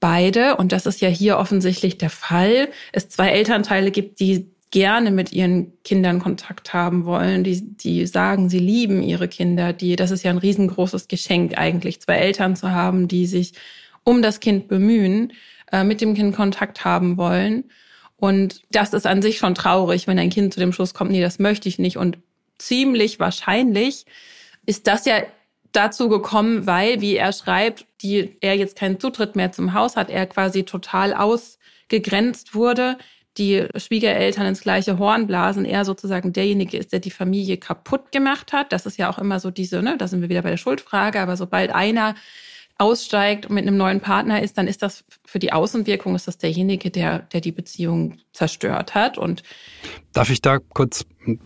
beide, 0.00 0.56
und 0.56 0.72
das 0.72 0.86
ist 0.86 1.00
ja 1.00 1.08
hier 1.08 1.38
offensichtlich 1.38 1.98
der 1.98 2.10
Fall, 2.10 2.68
es 2.92 3.08
zwei 3.08 3.30
Elternteile 3.30 3.90
gibt, 3.90 4.20
die 4.20 4.50
gerne 4.70 5.10
mit 5.10 5.32
ihren 5.32 5.72
Kindern 5.82 6.18
Kontakt 6.18 6.74
haben 6.74 7.06
wollen, 7.06 7.42
die, 7.44 7.60
die 7.62 8.06
sagen, 8.06 8.48
sie 8.48 8.58
lieben 8.58 9.02
ihre 9.02 9.28
Kinder, 9.28 9.72
die, 9.72 9.96
das 9.96 10.10
ist 10.10 10.24
ja 10.24 10.30
ein 10.30 10.38
riesengroßes 10.38 11.08
Geschenk 11.08 11.56
eigentlich, 11.56 12.00
zwei 12.00 12.16
Eltern 12.16 12.54
zu 12.54 12.70
haben, 12.70 13.08
die 13.08 13.26
sich 13.26 13.54
um 14.04 14.20
das 14.20 14.40
Kind 14.40 14.68
bemühen, 14.68 15.32
äh, 15.72 15.84
mit 15.84 16.00
dem 16.00 16.14
Kind 16.14 16.36
Kontakt 16.36 16.84
haben 16.84 17.16
wollen. 17.16 17.64
Und 18.16 18.62
das 18.70 18.92
ist 18.92 19.06
an 19.06 19.22
sich 19.22 19.38
schon 19.38 19.54
traurig, 19.54 20.06
wenn 20.06 20.18
ein 20.18 20.30
Kind 20.30 20.52
zu 20.52 20.60
dem 20.60 20.72
Schluss 20.72 20.92
kommt, 20.92 21.12
nee, 21.12 21.20
das 21.20 21.38
möchte 21.38 21.68
ich 21.68 21.78
nicht. 21.78 21.96
Und 21.96 22.18
ziemlich 22.58 23.20
wahrscheinlich 23.20 24.04
ist 24.66 24.86
das 24.86 25.06
ja 25.06 25.22
dazu 25.72 26.08
gekommen, 26.08 26.66
weil, 26.66 27.00
wie 27.00 27.16
er 27.16 27.32
schreibt, 27.32 27.86
die, 28.02 28.36
er 28.40 28.56
jetzt 28.56 28.76
keinen 28.76 29.00
Zutritt 29.00 29.36
mehr 29.36 29.52
zum 29.52 29.72
Haus 29.72 29.96
hat, 29.96 30.10
er 30.10 30.26
quasi 30.26 30.64
total 30.64 31.14
ausgegrenzt 31.14 32.54
wurde 32.54 32.98
die 33.38 33.66
Schwiegereltern 33.76 34.46
ins 34.46 34.60
gleiche 34.60 34.98
Horn 34.98 35.26
blasen, 35.26 35.64
er 35.64 35.84
sozusagen 35.84 36.32
derjenige 36.32 36.76
ist, 36.76 36.92
der 36.92 37.00
die 37.00 37.10
Familie 37.10 37.56
kaputt 37.56 38.12
gemacht 38.12 38.52
hat. 38.52 38.72
Das 38.72 38.86
ist 38.86 38.98
ja 38.98 39.10
auch 39.10 39.18
immer 39.18 39.40
so 39.40 39.50
diese, 39.50 39.82
ne, 39.82 39.96
da 39.96 40.08
sind 40.08 40.20
wir 40.20 40.28
wieder 40.28 40.42
bei 40.42 40.50
der 40.50 40.56
Schuldfrage, 40.56 41.20
aber 41.20 41.36
sobald 41.36 41.74
einer 41.74 42.14
aussteigt 42.78 43.46
und 43.46 43.56
mit 43.56 43.66
einem 43.66 43.76
neuen 43.76 44.00
Partner 44.00 44.40
ist, 44.40 44.56
dann 44.56 44.68
ist 44.68 44.82
das 44.82 45.04
für 45.24 45.40
die 45.40 45.52
Außenwirkung 45.52 46.14
ist 46.14 46.28
das 46.28 46.38
derjenige, 46.38 46.90
der, 46.90 47.18
der 47.18 47.40
die 47.40 47.50
Beziehung 47.50 48.18
zerstört 48.32 48.94
hat. 48.94 49.18
Und 49.18 49.42
darf 50.12 50.30
ich 50.30 50.40
da 50.40 50.58
kurz 50.58 51.04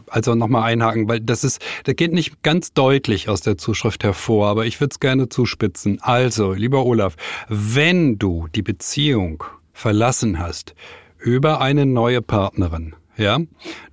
also 0.09 0.35
nochmal 0.35 0.71
einhaken, 0.71 1.09
weil 1.09 1.21
das 1.21 1.43
ist, 1.43 1.61
das 1.85 1.97
geht 1.97 2.13
nicht 2.13 2.43
ganz 2.43 2.75
deutlich 2.75 3.31
aus 3.31 3.41
der 3.41 3.57
Zuschrift 3.57 4.05
hervor, 4.05 4.49
aber 4.49 4.67
ich 4.67 4.79
würde 4.81 4.93
es 4.93 5.01
gerne 5.01 5.31
zuspitzen. 5.31 6.01
Also, 6.03 6.53
lieber 6.53 6.85
Olaf, 6.85 7.17
wenn 7.49 8.19
du 8.19 8.47
die 8.55 8.63
Beziehung 8.63 9.43
verlassen 9.73 10.39
hast, 10.39 10.75
über 11.23 11.61
eine 11.61 11.87
neue 11.87 12.23
Partnerin, 12.23 12.95
ja, 13.17 13.39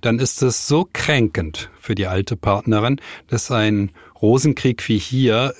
dann 0.00 0.18
ist 0.18 0.42
es 0.42 0.66
so 0.66 0.88
kränkend 0.92 1.70
für 1.78 1.94
die 1.94 2.06
alte 2.06 2.36
Partnerin, 2.36 3.00
dass 3.28 3.50
ein 3.50 3.90
Rosenkrieg 4.20 4.86
wie 4.88 4.98
hier 4.98 5.54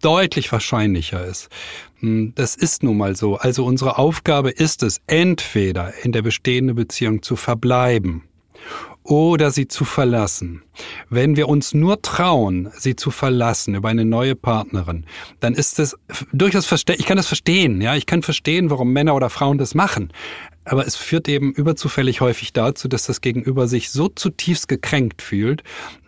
deutlich 0.00 0.50
wahrscheinlicher 0.50 1.24
ist. 1.24 1.48
Hm, 2.00 2.32
das 2.34 2.56
ist 2.56 2.82
nun 2.82 2.96
mal 2.96 3.16
so. 3.16 3.36
Also 3.36 3.64
unsere 3.64 3.98
Aufgabe 3.98 4.50
ist 4.50 4.82
es, 4.82 5.00
entweder 5.06 5.92
in 6.02 6.12
der 6.12 6.22
bestehenden 6.22 6.76
Beziehung 6.76 7.22
zu 7.22 7.36
verbleiben 7.36 8.24
oder 9.04 9.50
sie 9.50 9.68
zu 9.68 9.84
verlassen. 9.84 10.62
Wenn 11.10 11.36
wir 11.36 11.48
uns 11.48 11.74
nur 11.74 12.00
trauen, 12.00 12.70
sie 12.76 12.96
zu 12.96 13.10
verlassen 13.10 13.74
über 13.74 13.90
eine 13.90 14.06
neue 14.06 14.34
Partnerin, 14.34 15.04
dann 15.40 15.54
ist 15.54 15.78
es 15.78 15.96
durchaus 16.32 16.64
verständlich. 16.64 17.04
Ich 17.04 17.06
kann 17.06 17.18
das 17.18 17.26
verstehen, 17.26 17.80
ja, 17.82 17.94
ich 17.94 18.06
kann 18.06 18.22
verstehen, 18.22 18.70
warum 18.70 18.92
Männer 18.92 19.14
oder 19.14 19.28
Frauen 19.28 19.58
das 19.58 19.74
machen. 19.74 20.10
Aber 20.64 20.86
es 20.86 20.96
führt 20.96 21.28
eben 21.28 21.52
überzufällig 21.52 22.20
häufig 22.20 22.52
dazu, 22.52 22.88
dass 22.88 23.06
das 23.06 23.20
Gegenüber 23.20 23.68
sich 23.68 23.90
so 23.90 24.08
zutiefst 24.08 24.68
gekränkt 24.68 25.22
fühlt, 25.22 25.62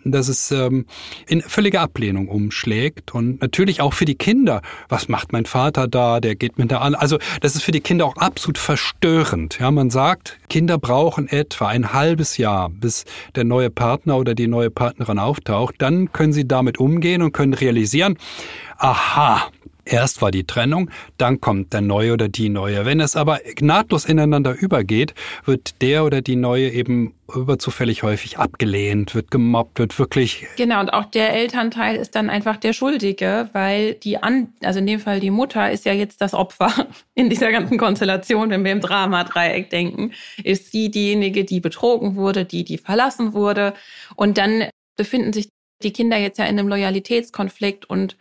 dass 0.04 0.28
es 0.28 0.50
ähm, 0.50 0.86
in 1.26 1.42
völlige 1.42 1.80
Ablehnung 1.80 2.28
umschlägt. 2.28 3.14
Und 3.14 3.40
natürlich 3.40 3.80
auch 3.80 3.92
für 3.92 4.04
die 4.04 4.14
Kinder. 4.14 4.62
Was 4.88 5.08
macht 5.08 5.32
mein 5.32 5.46
Vater 5.46 5.88
da? 5.88 6.20
Der 6.20 6.36
geht 6.36 6.58
mit 6.58 6.70
der 6.70 6.80
an. 6.80 6.94
Also 6.94 7.18
das 7.40 7.56
ist 7.56 7.62
für 7.62 7.72
die 7.72 7.80
Kinder 7.80 8.06
auch 8.06 8.16
absolut 8.16 8.58
verstörend. 8.58 9.58
Ja, 9.58 9.70
man 9.70 9.90
sagt, 9.90 10.38
Kinder 10.48 10.78
brauchen 10.78 11.28
etwa 11.28 11.68
ein 11.68 11.92
halbes 11.92 12.36
Jahr, 12.36 12.70
bis 12.70 13.04
der 13.34 13.44
neue 13.44 13.70
Partner 13.70 14.16
oder 14.16 14.34
die 14.34 14.46
neue 14.46 14.70
Partnerin 14.70 15.18
auftaucht. 15.18 15.74
Dann 15.78 16.12
können 16.12 16.32
sie 16.32 16.46
damit 16.46 16.78
umgehen 16.78 17.22
und 17.22 17.32
können 17.32 17.54
realisieren, 17.54 18.16
aha, 18.78 19.50
Erst 19.88 20.20
war 20.20 20.32
die 20.32 20.44
Trennung, 20.44 20.90
dann 21.16 21.40
kommt 21.40 21.72
der 21.72 21.80
Neue 21.80 22.12
oder 22.12 22.28
die 22.28 22.48
Neue. 22.48 22.84
Wenn 22.84 22.98
es 22.98 23.14
aber 23.14 23.38
nahtlos 23.60 24.04
ineinander 24.04 24.52
übergeht, 24.52 25.14
wird 25.44 25.80
der 25.80 26.04
oder 26.04 26.22
die 26.22 26.34
Neue 26.34 26.70
eben 26.70 27.14
überzufällig 27.32 28.02
häufig 28.02 28.36
abgelehnt, 28.38 29.14
wird 29.14 29.30
gemobbt, 29.30 29.78
wird 29.78 29.96
wirklich. 29.96 30.46
Genau, 30.56 30.80
und 30.80 30.92
auch 30.92 31.04
der 31.04 31.32
Elternteil 31.34 31.94
ist 31.94 32.16
dann 32.16 32.30
einfach 32.30 32.56
der 32.56 32.72
Schuldige, 32.72 33.48
weil 33.52 33.94
die 33.94 34.20
an, 34.20 34.52
also 34.60 34.80
in 34.80 34.86
dem 34.86 34.98
Fall 34.98 35.20
die 35.20 35.30
Mutter 35.30 35.70
ist 35.70 35.84
ja 35.84 35.92
jetzt 35.92 36.20
das 36.20 36.34
Opfer 36.34 36.88
in 37.14 37.30
dieser 37.30 37.52
ganzen 37.52 37.78
Konstellation, 37.78 38.50
wenn 38.50 38.64
wir 38.64 38.72
im 38.72 38.80
Drama-Dreieck 38.80 39.70
denken, 39.70 40.10
ist 40.42 40.72
sie 40.72 40.90
diejenige, 40.90 41.44
die 41.44 41.60
betrogen 41.60 42.16
wurde, 42.16 42.44
die, 42.44 42.64
die 42.64 42.78
verlassen 42.78 43.34
wurde. 43.34 43.72
Und 44.16 44.36
dann 44.36 44.64
befinden 44.96 45.32
sich 45.32 45.48
die 45.84 45.92
Kinder 45.92 46.16
jetzt 46.16 46.38
ja 46.38 46.44
in 46.46 46.58
einem 46.58 46.68
Loyalitätskonflikt 46.68 47.84
und 47.84 48.16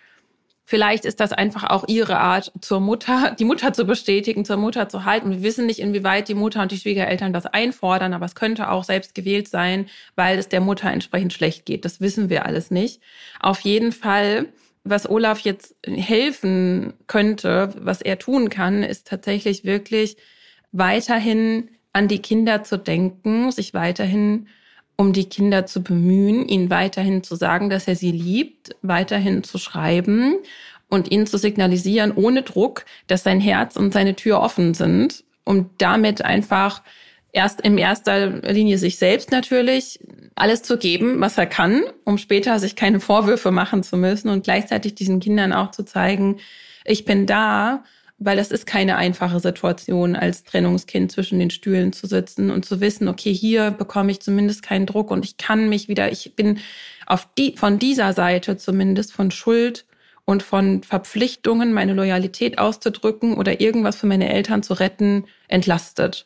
Vielleicht 0.68 1.06
ist 1.06 1.20
das 1.20 1.32
einfach 1.32 1.70
auch 1.70 1.86
ihre 1.88 2.18
Art, 2.18 2.52
zur 2.60 2.80
Mutter, 2.80 3.36
die 3.38 3.46
Mutter 3.46 3.72
zu 3.72 3.86
bestätigen, 3.86 4.46
zur 4.46 4.58
Mutter 4.58 4.90
zu 4.90 5.06
halten. 5.06 5.30
Wir 5.30 5.44
wissen 5.44 5.68
nicht, 5.68 5.80
inwieweit 5.80 6.28
die 6.28 6.34
Mutter 6.34 6.64
und 6.64 6.72
die 6.72 6.80
Schwiegereltern 6.80 7.34
das 7.34 7.46
einfordern, 7.46 8.14
aber 8.14 8.26
es 8.26 8.34
könnte 8.34 8.72
auch 8.72 8.84
selbst 8.84 9.14
gewählt 9.14 9.48
sein, 9.48 9.86
weil 10.16 10.40
es 10.40 10.50
der 10.50 10.62
Mutter 10.62 10.90
entsprechend 10.92 11.34
schlecht 11.34 11.66
geht. 11.66 11.86
Das 11.86 12.02
wissen 12.02 12.30
wir 12.30 12.48
alles 12.48 12.72
nicht. 12.72 13.00
Auf 13.40 13.60
jeden 13.60 13.92
Fall, 13.92 14.48
was 14.84 15.08
Olaf 15.08 15.42
jetzt 15.42 15.76
helfen 15.86 16.94
könnte, 17.06 17.72
was 17.78 18.02
er 18.02 18.18
tun 18.18 18.50
kann, 18.50 18.82
ist 18.82 19.08
tatsächlich 19.08 19.66
wirklich 19.66 20.18
weiterhin 20.72 21.70
an 21.94 22.08
die 22.08 22.24
Kinder 22.24 22.64
zu 22.64 22.80
denken, 22.80 23.52
sich 23.52 23.76
weiterhin 23.76 24.48
um 24.98 25.14
die 25.14 25.30
Kinder 25.30 25.66
zu 25.66 25.84
bemühen, 25.84 26.48
ihnen 26.48 26.70
weiterhin 26.70 27.24
zu 27.24 27.36
sagen, 27.36 27.70
dass 27.70 27.88
er 27.88 27.96
sie 27.96 28.12
liebt, 28.12 28.76
weiterhin 28.82 29.44
zu 29.44 29.58
schreiben 29.58 30.36
und 30.90 31.12
ihnen 31.12 31.28
zu 31.28 31.38
signalisieren, 31.38 32.14
ohne 32.16 32.44
Druck, 32.44 32.86
dass 33.08 33.24
sein 33.24 33.40
Herz 33.40 33.76
und 33.76 33.94
seine 33.94 34.16
Tür 34.16 34.40
offen 34.40 34.74
sind, 34.74 35.24
um 35.44 35.70
damit 35.78 36.24
einfach 36.24 36.82
erst 37.34 37.62
in 37.62 37.78
erster 37.78 38.28
Linie 38.28 38.78
sich 38.78 38.98
selbst 38.98 39.32
natürlich 39.32 40.00
alles 40.36 40.64
zu 40.64 40.78
geben, 40.78 41.20
was 41.20 41.38
er 41.38 41.46
kann, 41.46 41.84
um 42.06 42.18
später 42.18 42.60
sich 42.60 42.76
keine 42.76 43.00
Vorwürfe 43.00 43.52
machen 43.52 43.84
zu 43.84 43.98
müssen 43.98 44.30
und 44.30 44.44
gleichzeitig 44.44 44.96
diesen 44.96 45.20
Kindern 45.20 45.52
auch 45.52 45.72
zu 45.72 45.84
zeigen, 45.84 46.38
ich 46.86 47.04
bin 47.04 47.26
da 47.26 47.84
weil 48.18 48.38
das 48.38 48.52
ist 48.52 48.66
keine 48.66 48.96
einfache 48.96 49.40
Situation, 49.40 50.16
als 50.16 50.44
Trennungskind 50.44 51.12
zwischen 51.12 51.40
den 51.40 51.50
Stühlen 51.50 51.92
zu 51.92 52.08
sitzen 52.08 52.50
und 52.50 52.66
zu 52.66 52.80
wissen, 52.80 53.08
okay, 53.08 53.34
hier 53.34 53.72
bekomme 53.72 54.12
ich 54.12 54.22
zumindest 54.22 54.64
keinen 54.64 54.86
Druck 54.86 55.12
und 55.12 55.26
ich 55.26 55.38
kann 55.38 55.68
mich 55.68 55.90
wieder, 55.90 56.12
ich 56.12 56.36
bin 56.36 56.60
auf 57.06 57.28
die, 57.38 57.56
von 57.58 57.78
dieser 57.78 58.14
Seite 58.14 58.58
zumindest 58.58 59.12
von 59.12 59.32
Schuld 59.32 59.86
und 60.24 60.44
von 60.44 60.82
Verpflichtungen, 60.84 61.74
meine 61.74 61.94
Loyalität 61.94 62.58
auszudrücken 62.58 63.36
oder 63.36 63.60
irgendwas 63.60 63.98
für 63.98 64.08
meine 64.08 64.32
Eltern 64.32 64.64
zu 64.64 64.74
retten, 64.74 65.26
entlastet. 65.48 66.26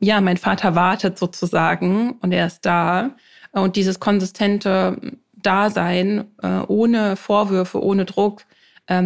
Ja, 0.00 0.20
mein 0.20 0.38
Vater 0.38 0.74
wartet 0.74 1.18
sozusagen 1.18 2.12
und 2.22 2.32
er 2.32 2.46
ist 2.46 2.64
da. 2.64 3.14
Und 3.52 3.76
dieses 3.76 4.00
konsistente 4.00 4.98
Dasein, 5.34 6.24
äh, 6.42 6.60
ohne 6.66 7.16
Vorwürfe, 7.16 7.82
ohne 7.82 8.06
Druck, 8.06 8.44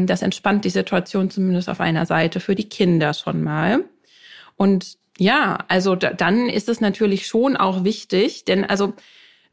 das 0.07 0.23
entspannt 0.23 0.64
die 0.64 0.71
Situation 0.71 1.31
zumindest 1.31 1.69
auf 1.69 1.81
einer 1.81 2.07
Seite 2.07 2.41
für 2.41 2.55
die 2.55 2.69
Kinder 2.69 3.14
schon 3.14 3.43
mal. 3.43 3.85
Und 4.57 4.97
ja, 5.19 5.59
also 5.69 5.95
da, 5.95 6.12
dann 6.12 6.49
ist 6.49 6.69
es 6.69 6.81
natürlich 6.81 7.26
schon 7.26 7.57
auch 7.57 7.85
wichtig, 7.85 8.45
denn 8.45 8.64
also 8.64 8.95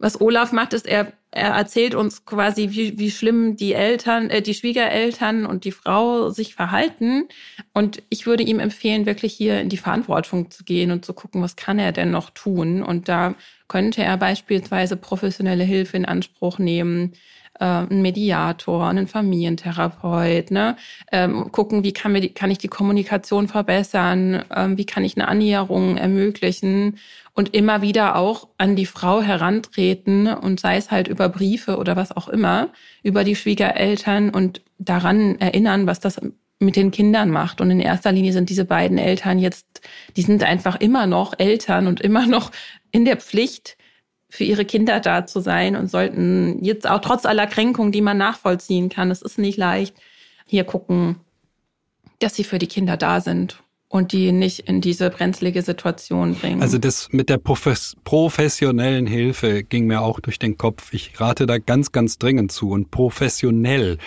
was 0.01 0.19
Olaf 0.19 0.51
macht, 0.51 0.73
ist, 0.73 0.87
er, 0.87 1.13
er 1.29 1.49
erzählt 1.49 1.93
uns 1.93 2.25
quasi, 2.25 2.71
wie, 2.71 2.97
wie 2.97 3.11
schlimm 3.11 3.55
die 3.55 3.73
Eltern, 3.73 4.31
äh, 4.31 4.41
die 4.41 4.55
Schwiegereltern 4.55 5.45
und 5.45 5.63
die 5.63 5.71
Frau 5.71 6.29
sich 6.29 6.55
verhalten. 6.55 7.27
Und 7.73 8.01
ich 8.09 8.25
würde 8.25 8.41
ihm 8.41 8.59
empfehlen, 8.59 9.05
wirklich 9.05 9.33
hier 9.33 9.61
in 9.61 9.69
die 9.69 9.77
Verantwortung 9.77 10.49
zu 10.49 10.63
gehen 10.63 10.91
und 10.91 11.05
zu 11.05 11.13
gucken, 11.13 11.43
was 11.43 11.55
kann 11.55 11.77
er 11.77 11.91
denn 11.91 12.09
noch 12.09 12.31
tun. 12.31 12.81
Und 12.81 13.09
da 13.09 13.35
könnte 13.67 14.03
er 14.03 14.17
beispielsweise 14.17 14.97
professionelle 14.97 15.63
Hilfe 15.63 15.97
in 15.97 16.05
Anspruch 16.05 16.57
nehmen, 16.57 17.13
äh, 17.61 17.63
einen 17.63 18.01
Mediator, 18.01 18.87
einen 18.87 19.07
Familientherapeut, 19.07 20.51
ne? 20.51 20.75
Ähm, 21.11 21.51
gucken, 21.51 21.83
wie 21.83 21.93
kann, 21.93 22.11
mir 22.11 22.21
die, 22.21 22.33
kann 22.33 22.49
ich 22.49 22.57
die 22.57 22.67
Kommunikation 22.67 23.47
verbessern, 23.47 24.43
ähm, 24.53 24.77
wie 24.77 24.85
kann 24.85 25.05
ich 25.05 25.15
eine 25.15 25.27
Annäherung 25.27 25.95
ermöglichen 25.95 26.97
und 27.33 27.53
immer 27.53 27.81
wieder 27.81 28.15
auch 28.15 28.47
an 28.57 28.75
die 28.75 28.87
Frau 28.87 29.21
herantreten 29.21 30.27
und 30.27 30.59
sei 30.59 30.77
es 30.77 30.91
halt 30.91 31.07
über 31.07 31.29
Briefe 31.29 31.77
oder 31.77 31.95
was 31.95 32.11
auch 32.15 32.27
immer, 32.27 32.69
über 33.03 33.23
die 33.23 33.35
Schwiegereltern 33.35 34.31
und 34.31 34.61
daran 34.79 35.39
erinnern, 35.39 35.85
was 35.85 35.99
das 35.99 36.19
mit 36.59 36.75
den 36.75 36.91
Kindern 36.91 37.29
macht. 37.29 37.61
Und 37.61 37.71
in 37.71 37.79
erster 37.79 38.11
Linie 38.11 38.33
sind 38.33 38.49
diese 38.49 38.65
beiden 38.65 38.97
Eltern 38.97 39.39
jetzt, 39.39 39.81
die 40.17 40.23
sind 40.23 40.43
einfach 40.43 40.79
immer 40.79 41.07
noch 41.07 41.33
Eltern 41.37 41.87
und 41.87 42.01
immer 42.01 42.25
noch 42.25 42.51
in 42.91 43.05
der 43.05 43.17
Pflicht, 43.17 43.77
für 44.31 44.45
ihre 44.45 44.63
Kinder 44.63 45.01
da 45.01 45.25
zu 45.25 45.41
sein 45.41 45.75
und 45.75 45.91
sollten 45.91 46.63
jetzt 46.63 46.89
auch 46.89 47.01
trotz 47.01 47.25
aller 47.25 47.47
Kränkungen, 47.47 47.91
die 47.91 48.01
man 48.01 48.17
nachvollziehen 48.17 48.87
kann, 48.87 49.11
es 49.11 49.21
ist 49.21 49.37
nicht 49.37 49.57
leicht, 49.57 49.93
hier 50.47 50.63
gucken, 50.63 51.17
dass 52.19 52.35
sie 52.35 52.45
für 52.45 52.57
die 52.57 52.67
Kinder 52.67 52.95
da 52.95 53.19
sind 53.19 53.61
und 53.89 54.13
die 54.13 54.31
nicht 54.31 54.59
in 54.59 54.79
diese 54.79 55.09
brenzlige 55.09 55.61
Situation 55.63 56.35
bringen. 56.35 56.61
Also 56.61 56.77
das 56.77 57.09
mit 57.11 57.27
der 57.27 57.39
Profes 57.39 57.97
professionellen 58.05 59.05
Hilfe 59.05 59.63
ging 59.63 59.85
mir 59.85 60.01
auch 60.01 60.21
durch 60.21 60.39
den 60.39 60.57
Kopf. 60.57 60.93
Ich 60.93 61.19
rate 61.19 61.45
da 61.45 61.57
ganz, 61.57 61.91
ganz 61.91 62.17
dringend 62.17 62.53
zu. 62.53 62.69
Und 62.69 62.89
professionell 62.89 63.97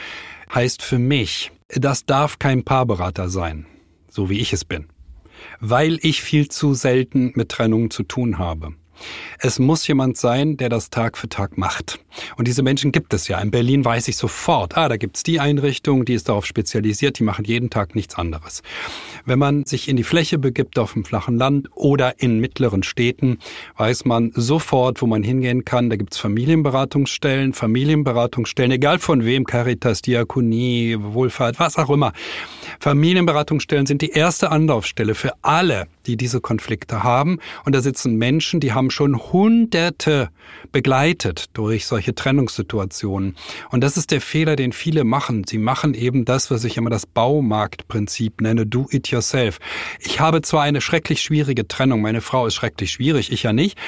heißt 0.54 0.80
für 0.80 0.98
mich, 0.98 1.52
das 1.68 2.06
darf 2.06 2.38
kein 2.38 2.64
Paarberater 2.64 3.28
sein, 3.28 3.66
so 4.08 4.30
wie 4.30 4.40
ich 4.40 4.54
es 4.54 4.64
bin, 4.64 4.86
weil 5.60 5.98
ich 6.00 6.22
viel 6.22 6.48
zu 6.48 6.72
selten 6.72 7.32
mit 7.34 7.50
Trennungen 7.50 7.90
zu 7.90 8.04
tun 8.04 8.38
habe. 8.38 8.72
Es 9.38 9.58
muss 9.58 9.86
jemand 9.86 10.16
sein, 10.16 10.56
der 10.56 10.68
das 10.68 10.90
Tag 10.90 11.18
für 11.18 11.28
Tag 11.28 11.58
macht. 11.58 11.98
Und 12.36 12.48
diese 12.48 12.62
Menschen 12.62 12.92
gibt 12.92 13.12
es 13.14 13.28
ja. 13.28 13.40
In 13.40 13.50
Berlin 13.50 13.84
weiß 13.84 14.08
ich 14.08 14.16
sofort, 14.16 14.76
ah, 14.76 14.88
da 14.88 14.96
gibt's 14.96 15.22
die 15.22 15.40
Einrichtung, 15.40 16.04
die 16.04 16.14
ist 16.14 16.28
darauf 16.28 16.46
spezialisiert, 16.46 17.18
die 17.18 17.24
machen 17.24 17.44
jeden 17.44 17.70
Tag 17.70 17.94
nichts 17.94 18.16
anderes. 18.16 18.62
Wenn 19.24 19.38
man 19.38 19.64
sich 19.64 19.88
in 19.88 19.96
die 19.96 20.04
Fläche 20.04 20.38
begibt 20.38 20.78
auf 20.78 20.92
dem 20.92 21.04
flachen 21.04 21.36
Land 21.38 21.68
oder 21.74 22.20
in 22.20 22.40
mittleren 22.40 22.82
Städten, 22.82 23.38
weiß 23.76 24.04
man 24.04 24.32
sofort, 24.34 25.00
wo 25.02 25.06
man 25.06 25.22
hingehen 25.22 25.64
kann. 25.64 25.90
Da 25.90 25.96
gibt's 25.96 26.18
Familienberatungsstellen, 26.18 27.52
Familienberatungsstellen, 27.52 28.72
egal 28.72 28.98
von 28.98 29.24
wem, 29.24 29.44
Caritas, 29.44 30.02
Diakonie, 30.02 30.96
Wohlfahrt, 31.00 31.58
was 31.58 31.76
auch 31.76 31.90
immer. 31.90 32.12
Familienberatungsstellen 32.80 33.86
sind 33.86 34.02
die 34.02 34.10
erste 34.10 34.50
Anlaufstelle 34.50 35.14
für 35.14 35.32
alle, 35.42 35.86
die 36.06 36.16
diese 36.16 36.40
Konflikte 36.40 37.02
haben. 37.02 37.38
Und 37.64 37.74
da 37.74 37.80
sitzen 37.80 38.16
Menschen, 38.16 38.60
die 38.60 38.72
haben 38.84 38.90
schon 38.90 39.32
Hunderte 39.32 40.28
begleitet 40.70 41.46
durch 41.54 41.86
solche 41.86 42.14
Trennungssituationen. 42.14 43.34
Und 43.70 43.80
das 43.82 43.96
ist 43.96 44.10
der 44.10 44.20
Fehler, 44.20 44.56
den 44.56 44.72
viele 44.72 45.04
machen. 45.04 45.44
Sie 45.48 45.56
machen 45.56 45.94
eben 45.94 46.26
das, 46.26 46.50
was 46.50 46.64
ich 46.64 46.76
immer 46.76 46.90
das 46.90 47.06
Baumarktprinzip 47.06 48.42
nenne, 48.42 48.66
do 48.66 48.86
it 48.90 49.08
yourself. 49.08 49.58
Ich 50.00 50.20
habe 50.20 50.42
zwar 50.42 50.62
eine 50.62 50.82
schrecklich 50.82 51.22
schwierige 51.22 51.66
Trennung, 51.66 52.02
meine 52.02 52.20
Frau 52.20 52.46
ist 52.46 52.54
schrecklich 52.54 52.92
schwierig, 52.92 53.32
ich 53.32 53.42
ja 53.42 53.54
nicht. 53.54 53.78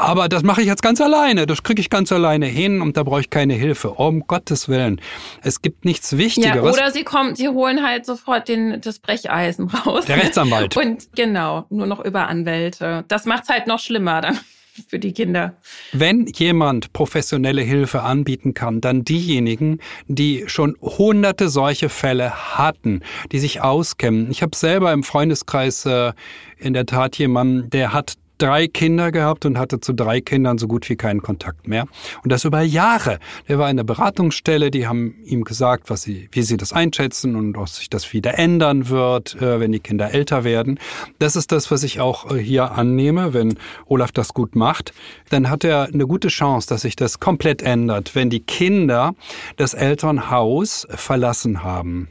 Aber 0.00 0.30
das 0.30 0.42
mache 0.42 0.62
ich 0.62 0.66
jetzt 0.66 0.82
ganz 0.82 0.98
alleine. 1.00 1.44
Das 1.44 1.62
kriege 1.62 1.78
ich 1.78 1.90
ganz 1.90 2.10
alleine 2.10 2.46
hin 2.46 2.80
und 2.80 2.96
da 2.96 3.02
brauche 3.02 3.20
ich 3.20 3.28
keine 3.28 3.52
Hilfe. 3.52 3.90
Um 3.90 4.26
Gottes 4.26 4.66
Willen. 4.68 4.98
Es 5.42 5.60
gibt 5.60 5.84
nichts 5.84 6.16
Wichtigeres. 6.16 6.56
Ja, 6.56 6.82
oder 6.82 6.90
sie 6.90 7.04
kommen, 7.04 7.36
sie 7.36 7.48
holen 7.48 7.84
halt 7.84 8.06
sofort 8.06 8.48
den, 8.48 8.80
das 8.80 8.98
Brecheisen 8.98 9.68
raus. 9.68 10.06
Der 10.06 10.16
Rechtsanwalt. 10.16 10.74
Und 10.80 11.14
genau, 11.14 11.66
nur 11.68 11.86
noch 11.86 12.02
über 12.02 12.28
Anwälte. 12.28 13.04
Das 13.08 13.26
macht's 13.26 13.50
halt 13.50 13.66
noch 13.66 13.78
schlimmer 13.78 14.22
dann 14.22 14.38
für 14.88 14.98
die 14.98 15.12
Kinder. 15.12 15.54
Wenn 15.92 16.24
jemand 16.26 16.94
professionelle 16.94 17.60
Hilfe 17.60 18.00
anbieten 18.00 18.54
kann, 18.54 18.80
dann 18.80 19.04
diejenigen, 19.04 19.80
die 20.08 20.44
schon 20.46 20.76
hunderte 20.80 21.50
solche 21.50 21.90
Fälle 21.90 22.56
hatten, 22.56 23.02
die 23.32 23.38
sich 23.38 23.60
auskennen. 23.60 24.30
Ich 24.30 24.42
habe 24.42 24.56
selber 24.56 24.94
im 24.94 25.02
Freundeskreis 25.02 25.84
äh, 25.84 26.14
in 26.56 26.72
der 26.72 26.86
Tat 26.86 27.18
jemanden, 27.18 27.68
der 27.68 27.92
hat 27.92 28.14
drei 28.40 28.66
Kinder 28.66 29.12
gehabt 29.12 29.46
und 29.46 29.58
hatte 29.58 29.80
zu 29.80 29.92
drei 29.92 30.20
Kindern 30.20 30.58
so 30.58 30.66
gut 30.66 30.88
wie 30.88 30.96
keinen 30.96 31.22
Kontakt 31.22 31.68
mehr. 31.68 31.86
Und 32.22 32.32
das 32.32 32.44
über 32.44 32.62
Jahre. 32.62 33.18
Der 33.48 33.58
war 33.58 33.70
in 33.70 33.76
der 33.76 33.84
Beratungsstelle, 33.84 34.70
die 34.70 34.86
haben 34.86 35.14
ihm 35.24 35.44
gesagt, 35.44 35.90
was 35.90 36.02
sie, 36.02 36.28
wie 36.32 36.42
sie 36.42 36.56
das 36.56 36.72
einschätzen 36.72 37.36
und 37.36 37.56
ob 37.56 37.68
sich 37.68 37.90
das 37.90 38.12
wieder 38.12 38.38
ändern 38.38 38.88
wird, 38.88 39.40
äh, 39.40 39.60
wenn 39.60 39.72
die 39.72 39.80
Kinder 39.80 40.12
älter 40.12 40.44
werden. 40.44 40.78
Das 41.18 41.36
ist 41.36 41.52
das, 41.52 41.70
was 41.70 41.82
ich 41.82 42.00
auch 42.00 42.30
äh, 42.30 42.38
hier 42.38 42.72
annehme. 42.72 43.34
Wenn 43.34 43.58
Olaf 43.86 44.12
das 44.12 44.34
gut 44.34 44.56
macht, 44.56 44.92
dann 45.28 45.50
hat 45.50 45.64
er 45.64 45.84
eine 45.92 46.06
gute 46.06 46.28
Chance, 46.28 46.68
dass 46.68 46.82
sich 46.82 46.96
das 46.96 47.20
komplett 47.20 47.62
ändert, 47.62 48.14
wenn 48.14 48.30
die 48.30 48.40
Kinder 48.40 49.14
das 49.56 49.74
Elternhaus 49.74 50.86
verlassen 50.90 51.62
haben. 51.62 52.08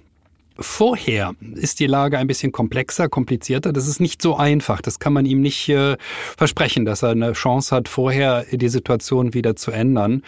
Vorher 0.60 1.34
ist 1.56 1.80
die 1.80 1.88
Lage 1.88 2.18
ein 2.18 2.28
bisschen 2.28 2.51
komplexer, 2.51 3.10
komplizierter. 3.10 3.72
Das 3.74 3.88
ist 3.88 4.00
nicht 4.00 4.22
so 4.22 4.36
einfach. 4.36 4.82
Das 4.82 5.00
kann 5.00 5.13
man 5.13 5.25
ihm 5.25 5.42
nicht 5.42 5.70
äh, 5.70 5.98
versprechen, 6.38 6.86
dass 6.86 7.04
er 7.04 7.10
eine 7.10 7.34
Chance 7.34 7.75
hat, 7.75 7.88
vorher 7.88 8.46
die 8.51 8.70
Situation 8.70 9.34
wieder 9.34 9.56
zu 9.56 9.72
ändern. 9.72 10.24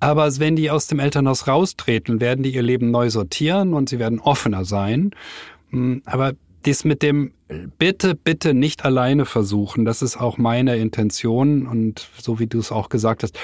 Aber 0.00 0.26
wenn 0.38 0.56
die 0.56 0.70
aus 0.70 0.86
dem 0.86 0.98
Elternhaus 0.98 1.46
raustreten, 1.46 2.20
werden 2.20 2.42
die 2.42 2.54
ihr 2.54 2.62
Leben 2.62 2.90
neu 2.90 3.10
sortieren 3.10 3.74
und 3.74 3.88
sie 3.88 3.98
werden 3.98 4.20
offener 4.20 4.64
sein. 4.64 5.12
Hm, 5.70 6.02
aber 6.04 6.32
dies 6.66 6.84
mit 6.84 7.02
dem 7.02 7.32
bitte, 7.78 8.14
bitte 8.14 8.52
nicht 8.52 8.84
alleine 8.84 9.24
versuchen, 9.24 9.84
das 9.84 10.02
ist 10.02 10.16
auch 10.16 10.36
meine 10.36 10.76
Intention 10.76 11.66
und 11.66 12.08
so 12.18 12.38
wie 12.38 12.46
du 12.46 12.58
es 12.58 12.72
auch 12.72 12.88
gesagt 12.88 13.22
hast. 13.22 13.38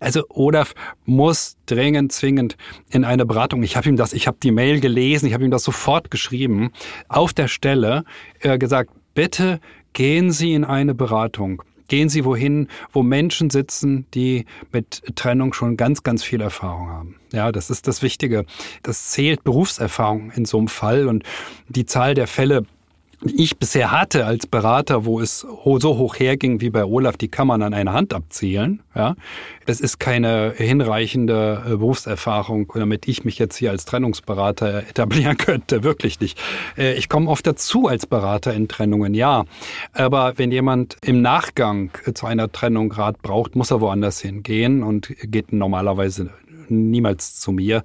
Also 0.00 0.24
Olaf 0.28 0.74
muss 1.04 1.56
dringend, 1.66 2.12
zwingend 2.12 2.56
in 2.90 3.04
eine 3.04 3.24
Beratung. 3.24 3.62
Ich 3.62 3.76
habe 3.76 3.88
ihm 3.88 3.96
das, 3.96 4.12
ich 4.12 4.26
habe 4.26 4.38
die 4.42 4.50
Mail 4.50 4.80
gelesen, 4.80 5.26
ich 5.26 5.34
habe 5.34 5.44
ihm 5.44 5.50
das 5.50 5.62
sofort 5.62 6.10
geschrieben, 6.10 6.72
auf 7.08 7.32
der 7.32 7.48
Stelle 7.48 8.04
äh, 8.40 8.58
gesagt, 8.58 8.90
bitte 9.14 9.60
gehen 9.92 10.32
Sie 10.32 10.52
in 10.52 10.64
eine 10.64 10.94
Beratung. 10.94 11.62
Gehen 11.88 12.08
Sie 12.08 12.24
wohin, 12.24 12.68
wo 12.92 13.02
Menschen 13.02 13.50
sitzen, 13.50 14.06
die 14.14 14.46
mit 14.72 15.02
Trennung 15.16 15.52
schon 15.52 15.76
ganz, 15.76 16.02
ganz 16.02 16.24
viel 16.24 16.40
Erfahrung 16.40 16.88
haben. 16.88 17.16
Ja, 17.32 17.52
das 17.52 17.70
ist 17.70 17.86
das 17.88 18.02
Wichtige. 18.02 18.46
Das 18.82 19.10
zählt 19.10 19.44
Berufserfahrung 19.44 20.30
in 20.32 20.44
so 20.44 20.58
einem 20.58 20.68
Fall 20.68 21.08
und 21.08 21.24
die 21.68 21.84
Zahl 21.84 22.14
der 22.14 22.26
Fälle 22.26 22.64
ich 23.24 23.58
bisher 23.58 23.90
hatte 23.90 24.26
als 24.26 24.46
Berater, 24.46 25.04
wo 25.04 25.20
es 25.20 25.40
so 25.40 25.98
hoch 25.98 26.18
herging 26.18 26.60
wie 26.60 26.70
bei 26.70 26.84
Olaf, 26.84 27.16
die 27.16 27.28
kann 27.28 27.46
man 27.46 27.62
an 27.62 27.74
einer 27.74 27.92
Hand 27.92 28.12
abzählen. 28.12 28.82
Ja, 28.94 29.16
das 29.66 29.80
ist 29.80 29.98
keine 29.98 30.52
hinreichende 30.56 31.62
äh, 31.64 31.70
Berufserfahrung, 31.70 32.70
damit 32.74 33.08
ich 33.08 33.24
mich 33.24 33.38
jetzt 33.38 33.56
hier 33.56 33.70
als 33.70 33.84
Trennungsberater 33.84 34.84
etablieren 34.88 35.36
könnte. 35.38 35.82
Wirklich 35.82 36.20
nicht. 36.20 36.40
Äh, 36.76 36.94
ich 36.94 37.08
komme 37.08 37.30
oft 37.30 37.46
dazu 37.46 37.88
als 37.88 38.06
Berater 38.06 38.52
in 38.54 38.68
Trennungen, 38.68 39.14
ja. 39.14 39.44
Aber 39.92 40.34
wenn 40.36 40.52
jemand 40.52 40.96
im 41.02 41.22
Nachgang 41.22 41.90
zu 42.14 42.26
einer 42.26 42.52
Trennung 42.52 42.92
Rat 42.92 43.22
braucht, 43.22 43.56
muss 43.56 43.70
er 43.70 43.80
woanders 43.80 44.20
hingehen 44.20 44.82
und 44.82 45.14
geht 45.22 45.52
normalerweise 45.52 46.30
niemals 46.68 47.38
zu 47.40 47.52
mir. 47.52 47.82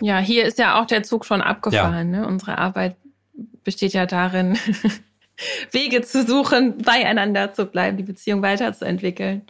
Ja, 0.00 0.18
hier 0.18 0.44
ist 0.44 0.58
ja 0.58 0.80
auch 0.80 0.86
der 0.86 1.02
Zug 1.02 1.24
schon 1.24 1.40
abgefahren. 1.40 2.12
Ja. 2.12 2.20
Ne? 2.20 2.26
Unsere 2.26 2.58
Arbeit 2.58 2.96
besteht 3.64 3.92
ja 3.92 4.06
darin, 4.06 4.58
Wege 5.72 6.02
zu 6.02 6.26
suchen, 6.26 6.78
beieinander 6.78 7.52
zu 7.52 7.66
bleiben, 7.66 7.96
die 7.96 8.02
Beziehung 8.02 8.42
weiterzuentwickeln. 8.42 9.42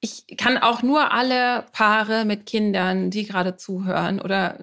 Ich 0.00 0.24
kann 0.36 0.58
auch 0.58 0.82
nur 0.82 1.12
alle 1.12 1.66
Paare 1.72 2.24
mit 2.24 2.46
Kindern, 2.46 3.10
die 3.10 3.24
gerade 3.24 3.56
zuhören 3.56 4.20
oder 4.20 4.58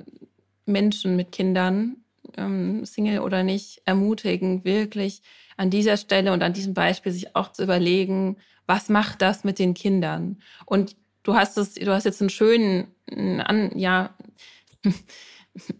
Menschen 0.65 1.15
mit 1.15 1.31
Kindern, 1.31 1.97
ähm, 2.37 2.85
Single 2.85 3.19
oder 3.19 3.43
nicht, 3.43 3.81
ermutigen, 3.85 4.63
wirklich 4.63 5.21
an 5.57 5.69
dieser 5.69 5.97
Stelle 5.97 6.33
und 6.33 6.43
an 6.43 6.53
diesem 6.53 6.73
Beispiel 6.73 7.11
sich 7.11 7.35
auch 7.35 7.51
zu 7.51 7.63
überlegen, 7.63 8.37
was 8.67 8.89
macht 8.89 9.21
das 9.21 9.43
mit 9.43 9.59
den 9.59 9.73
Kindern? 9.73 10.37
Und 10.65 10.95
du 11.23 11.35
hast 11.35 11.57
es, 11.57 11.73
du 11.73 11.91
hast 11.91 12.05
jetzt 12.05 12.21
einen 12.21 12.29
schönen, 12.29 12.87
ja, 13.75 14.15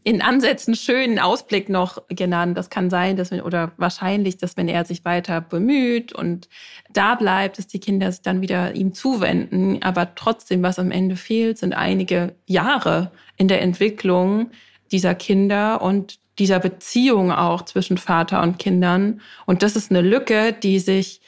in 0.04 0.22
Ansätzen 0.22 0.76
schönen 0.76 1.20
Ausblick 1.20 1.70
noch 1.70 2.04
genannt. 2.10 2.58
Das 2.58 2.70
kann 2.70 2.90
sein, 2.90 3.16
dass 3.16 3.32
wenn, 3.32 3.42
oder 3.42 3.72
wahrscheinlich, 3.78 4.38
dass 4.38 4.58
wenn 4.58 4.68
er 4.68 4.86
sich 4.86 5.06
weiter 5.06 5.42
bemüht 5.42 6.12
und 6.14 6.50
da 6.92 7.16
bleibt, 7.16 7.58
dass 7.58 7.68
die 7.68 7.80
Kinder 7.80 8.12
sich 8.12 8.22
dann 8.22 8.42
wieder 8.42 8.76
ihm 8.76 8.94
zuwenden. 8.94 9.82
Aber 9.82 10.16
trotzdem, 10.16 10.64
was 10.64 10.80
am 10.80 10.92
Ende 10.92 11.16
fehlt, 11.16 11.58
sind 11.58 11.74
einige 11.74 12.36
Jahre 12.46 13.12
in 13.38 13.48
der 13.48 13.62
Entwicklung 13.62 14.52
dieser 14.92 15.16
Kinder 15.16 15.82
und 15.82 16.20
dieser 16.40 16.60
Beziehung 16.60 17.32
auch 17.32 17.64
zwischen 17.64 17.98
Vater 17.98 18.42
und 18.42 18.60
Kindern. 18.60 19.22
Und 19.46 19.62
das 19.62 19.76
ist 19.76 19.92
eine 19.92 20.02
Lücke, 20.02 20.54
die 20.54 20.80
sich 20.80 21.22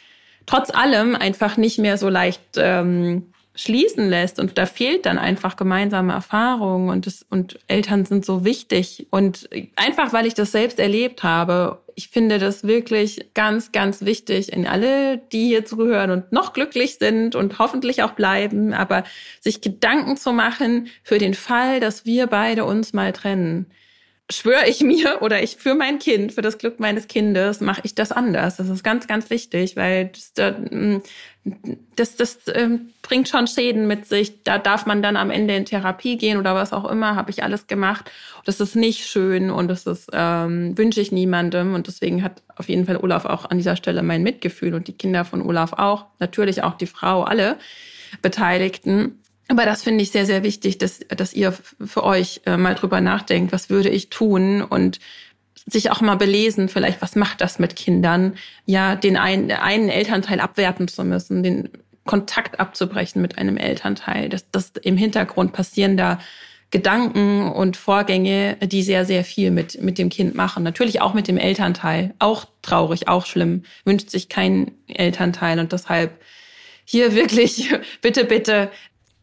trotz 0.46 0.72
allem 0.72 1.16
einfach 1.16 1.58
nicht 1.58 1.78
mehr 1.78 1.98
so 1.98 2.10
leicht 2.10 2.42
ähm, 2.58 3.31
schließen 3.56 4.10
lässt. 4.10 4.40
Und 4.40 4.58
da 4.58 4.66
fehlt 4.66 5.06
dann 5.06 5.18
einfach 5.18 5.56
gemeinsame 5.56 6.14
Erfahrung 6.14 6.90
und, 6.90 7.06
das, 7.06 7.26
und 7.30 7.60
Eltern 7.68 8.06
sind 8.06 8.26
so 8.26 8.46
wichtig. 8.46 9.08
Und 9.10 9.50
einfach, 9.76 10.14
weil 10.14 10.26
ich 10.26 10.34
das 10.34 10.52
selbst 10.52 10.80
erlebt 10.80 11.24
habe, 11.24 11.80
ich 11.96 12.08
finde 12.08 12.40
das 12.40 12.64
wirklich 12.64 13.28
ganz, 13.34 13.72
ganz 13.72 14.06
wichtig 14.06 14.54
in 14.54 14.66
alle, 14.66 15.18
die 15.18 15.48
hier 15.48 15.66
zuhören 15.66 16.12
und 16.12 16.32
noch 16.32 16.54
glücklich 16.54 16.96
sind 16.96 17.36
und 17.36 17.60
hoffentlich 17.60 18.02
auch 18.04 18.12
bleiben, 18.12 18.74
aber 18.74 19.04
sich 19.40 19.62
Gedanken 19.62 20.18
zu 20.18 20.32
machen 20.32 20.88
für 21.04 21.18
den 21.18 21.34
Fall, 21.34 21.80
dass 21.80 22.06
wir 22.06 22.28
beide 22.28 22.66
uns 22.66 22.94
mal 22.94 23.12
trennen 23.12 23.68
schwöre 24.32 24.68
ich 24.68 24.82
mir 24.82 25.22
oder 25.22 25.44
ich 25.44 25.58
für 25.58 25.76
mein 25.76 26.00
Kind, 26.00 26.34
für 26.34 26.42
das 26.42 26.58
Glück 26.58 26.80
meines 26.80 27.08
Kindes, 27.08 27.62
mache 27.62 27.82
ich 27.84 27.96
das 27.96 28.12
anders. 28.12 28.58
Das 28.58 28.70
ist 28.70 28.84
ganz, 28.84 29.08
ganz 29.08 29.30
wichtig, 29.30 29.76
weil 29.76 30.12
das, 30.36 30.54
mm, 30.72 30.98
das, 31.96 32.16
das 32.16 32.40
ähm, 32.54 32.92
bringt 33.02 33.30
schon 33.30 33.48
Schäden 33.48 33.88
mit 33.88 34.06
sich. 34.06 34.44
Da 34.44 34.58
darf 34.58 34.86
man 34.86 35.02
dann 35.02 35.18
am 35.18 35.32
Ende 35.32 35.56
in 35.56 35.66
Therapie 35.66 36.18
gehen 36.18 36.38
oder 36.38 36.56
was 36.56 36.74
auch 36.74 36.90
immer, 36.90 37.16
habe 37.16 37.32
ich 37.32 37.44
alles 37.44 37.68
gemacht. 37.68 38.10
Das 38.46 38.60
ist 38.60 38.76
nicht 38.76 39.08
schön 39.08 39.50
und 39.50 39.68
das 39.68 39.86
ist, 39.86 40.10
ähm, 40.14 40.78
wünsche 40.78 41.02
ich 41.02 41.12
niemandem. 41.12 41.74
Und 41.74 41.88
deswegen 41.88 42.24
hat 42.24 42.42
auf 42.56 42.70
jeden 42.70 42.86
Fall 42.86 42.98
Olaf 42.98 43.26
auch 43.26 43.50
an 43.50 43.58
dieser 43.58 43.76
Stelle 43.76 44.04
mein 44.04 44.24
Mitgefühl 44.24 44.74
und 44.74 44.88
die 44.88 44.98
Kinder 44.98 45.26
von 45.26 45.42
Olaf 45.42 45.74
auch, 45.74 46.06
natürlich 46.20 46.64
auch 46.64 46.76
die 46.76 46.88
Frau, 46.88 47.24
alle 47.24 47.58
Beteiligten. 48.22 49.21
Aber 49.52 49.66
das 49.66 49.84
finde 49.84 50.02
ich 50.02 50.12
sehr, 50.12 50.26
sehr 50.26 50.44
wichtig, 50.44 50.78
dass, 50.78 51.00
dass 51.10 51.34
ihr 51.34 51.52
für 51.52 52.06
euch 52.06 52.40
äh, 52.46 52.56
mal 52.56 52.74
drüber 52.74 53.02
nachdenkt, 53.02 53.52
was 53.52 53.70
würde 53.70 53.90
ich 53.90 54.10
tun 54.10 54.62
und 54.62 55.00
sich 55.66 55.92
auch 55.92 56.00
mal 56.00 56.16
belesen, 56.16 56.70
vielleicht, 56.70 57.02
was 57.02 57.18
macht 57.18 57.42
das 57.42 57.60
mit 57.60 57.76
Kindern, 57.76 58.36
ja, 58.66 58.96
den 58.96 59.18
einen, 59.18 59.52
einen 59.52 59.90
Elternteil 59.90 60.40
abwerten 60.40 60.88
zu 60.88 61.04
müssen, 61.04 61.44
den 61.44 61.68
Kontakt 62.06 62.62
abzubrechen 62.62 63.22
mit 63.22 63.38
einem 63.38 63.58
Elternteil. 63.58 64.30
Das, 64.30 64.50
das 64.52 64.72
im 64.82 64.96
Hintergrund 64.96 65.52
passieren 65.52 65.98
da 65.98 66.20
Gedanken 66.72 67.52
und 67.52 67.76
Vorgänge, 67.76 68.56
die 68.56 68.84
sehr, 68.84 69.04
sehr 69.04 69.26
viel 69.26 69.52
mit, 69.52 69.82
mit 69.82 69.98
dem 69.98 70.08
Kind 70.08 70.34
machen. 70.34 70.64
Natürlich 70.64 71.02
auch 71.02 71.14
mit 71.14 71.28
dem 71.28 71.38
Elternteil. 71.38 72.14
Auch 72.20 72.46
traurig, 72.62 73.10
auch 73.10 73.26
schlimm. 73.26 73.64
Wünscht 73.84 74.12
sich 74.12 74.30
kein 74.30 74.72
Elternteil 74.88 75.60
und 75.60 75.74
deshalb 75.74 76.22
hier 76.86 77.16
wirklich 77.16 77.70
bitte, 78.02 78.24
bitte 78.24 78.72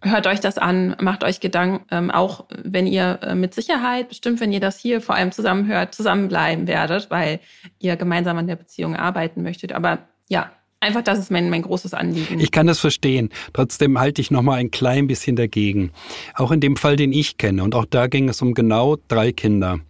hört 0.02 0.26
euch 0.26 0.40
das 0.40 0.58
an, 0.58 0.96
macht 1.00 1.24
euch 1.24 1.40
Gedanken, 1.40 1.84
ähm, 1.90 2.11
auch 2.11 2.46
wenn 2.50 2.87
ihr 2.87 3.18
äh, 3.22 3.34
mit 3.34 3.54
Sicherheit, 3.54 4.08
bestimmt 4.08 4.40
wenn 4.40 4.52
ihr 4.52 4.61
das 4.61 4.78
hier 4.78 5.00
vor 5.00 5.14
allem 5.14 5.32
zusammenhört, 5.32 5.94
zusammenbleiben 5.94 6.66
werdet, 6.66 7.11
weil 7.11 7.40
ihr 7.78 7.96
gemeinsam 7.96 8.37
an 8.38 8.46
der 8.46 8.56
Beziehung 8.56 8.96
arbeiten 8.96 9.42
möchtet. 9.42 9.72
Aber 9.72 9.98
ja, 10.28 10.52
einfach 10.80 11.02
das 11.02 11.18
ist 11.18 11.30
mein, 11.30 11.50
mein 11.50 11.62
großes 11.62 11.94
Anliegen. 11.94 12.38
Ich 12.40 12.52
kann 12.52 12.66
das 12.66 12.78
verstehen. 12.78 13.30
Trotzdem 13.52 13.98
halte 13.98 14.20
ich 14.20 14.30
noch 14.30 14.42
mal 14.42 14.54
ein 14.54 14.70
klein 14.70 15.06
bisschen 15.06 15.37
dagegen. 15.37 15.90
Auch 16.34 16.52
in 16.52 16.61
dem 16.61 16.76
Fall, 16.76 16.96
den 16.96 17.12
ich 17.12 17.37
kenne, 17.37 17.62
und 17.64 17.74
auch 17.74 17.84
da 17.84 18.06
ging 18.06 18.28
es 18.28 18.40
um 18.40 18.54
genau 18.54 18.96
drei 19.08 19.32
Kinder, 19.32 19.80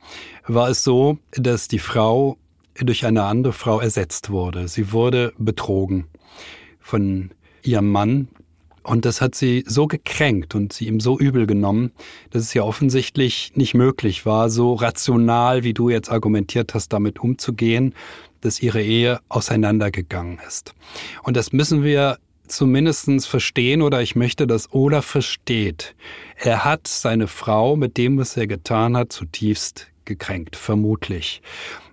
war 0.47 0.71
es 0.71 0.85
so, 0.85 1.19
dass 1.33 1.69
die 1.69 1.79
Frau 1.79 2.39
durch 2.81 3.05
eine 3.05 3.25
andere 3.25 3.53
Frau 3.53 3.81
ersetzt 3.81 4.31
wurde. 4.31 4.69
Sie 4.69 4.93
wurde 4.93 5.33
betrogen 5.37 6.07
von 6.81 7.31
ihrem 7.63 7.91
Mann, 7.91 8.29
und 8.89 9.05
das 9.05 9.21
hat 9.21 9.35
sie 9.35 9.65
so 9.67 9.87
gekränkt 9.87 10.55
und 10.55 10.73
sie 10.73 10.87
ihm 10.87 10.99
so 10.99 11.19
übel 11.19 11.47
genommen, 11.47 11.93
dass 12.31 12.43
es 12.43 12.55
ja 12.55 12.63
offensichtlich 12.63 13.53
nicht 13.55 13.75
möglich 13.75 14.25
war, 14.25 14.49
so 14.49 14.75
rational, 14.75 15.63
wie 15.63 15.75
du 15.75 15.91
jetzt 15.91 16.11
argumentiert 16.11 16.73
hast, 16.73 16.93
damit 16.93 17.19
umzugehen, 17.19 17.95
dass 18.41 18.63
ihre 18.63 18.83
Ehe 18.83 19.21
auseinandergegangen 19.29 20.39
ist. 20.47 20.75
Und 21.23 21.37
das 21.37 21.53
müssen 21.53 21.85
wir 21.85 22.19
zumindestens 22.47 23.27
verstehen 23.27 23.83
oder 23.83 24.01
ich 24.01 24.17
möchte, 24.17 24.47
dass 24.47 24.73
Olaf 24.73 25.05
versteht. 25.05 25.95
Er 26.37 26.65
hat 26.65 26.89
seine 26.89 27.27
Frau 27.27 27.77
mit 27.77 27.99
dem, 27.99 28.17
was 28.19 28.39
er 28.39 28.47
getan 28.47 28.97
hat, 28.97 29.13
zutiefst 29.13 29.89
gekränkt, 30.07 30.57
vermutlich. 30.57 31.43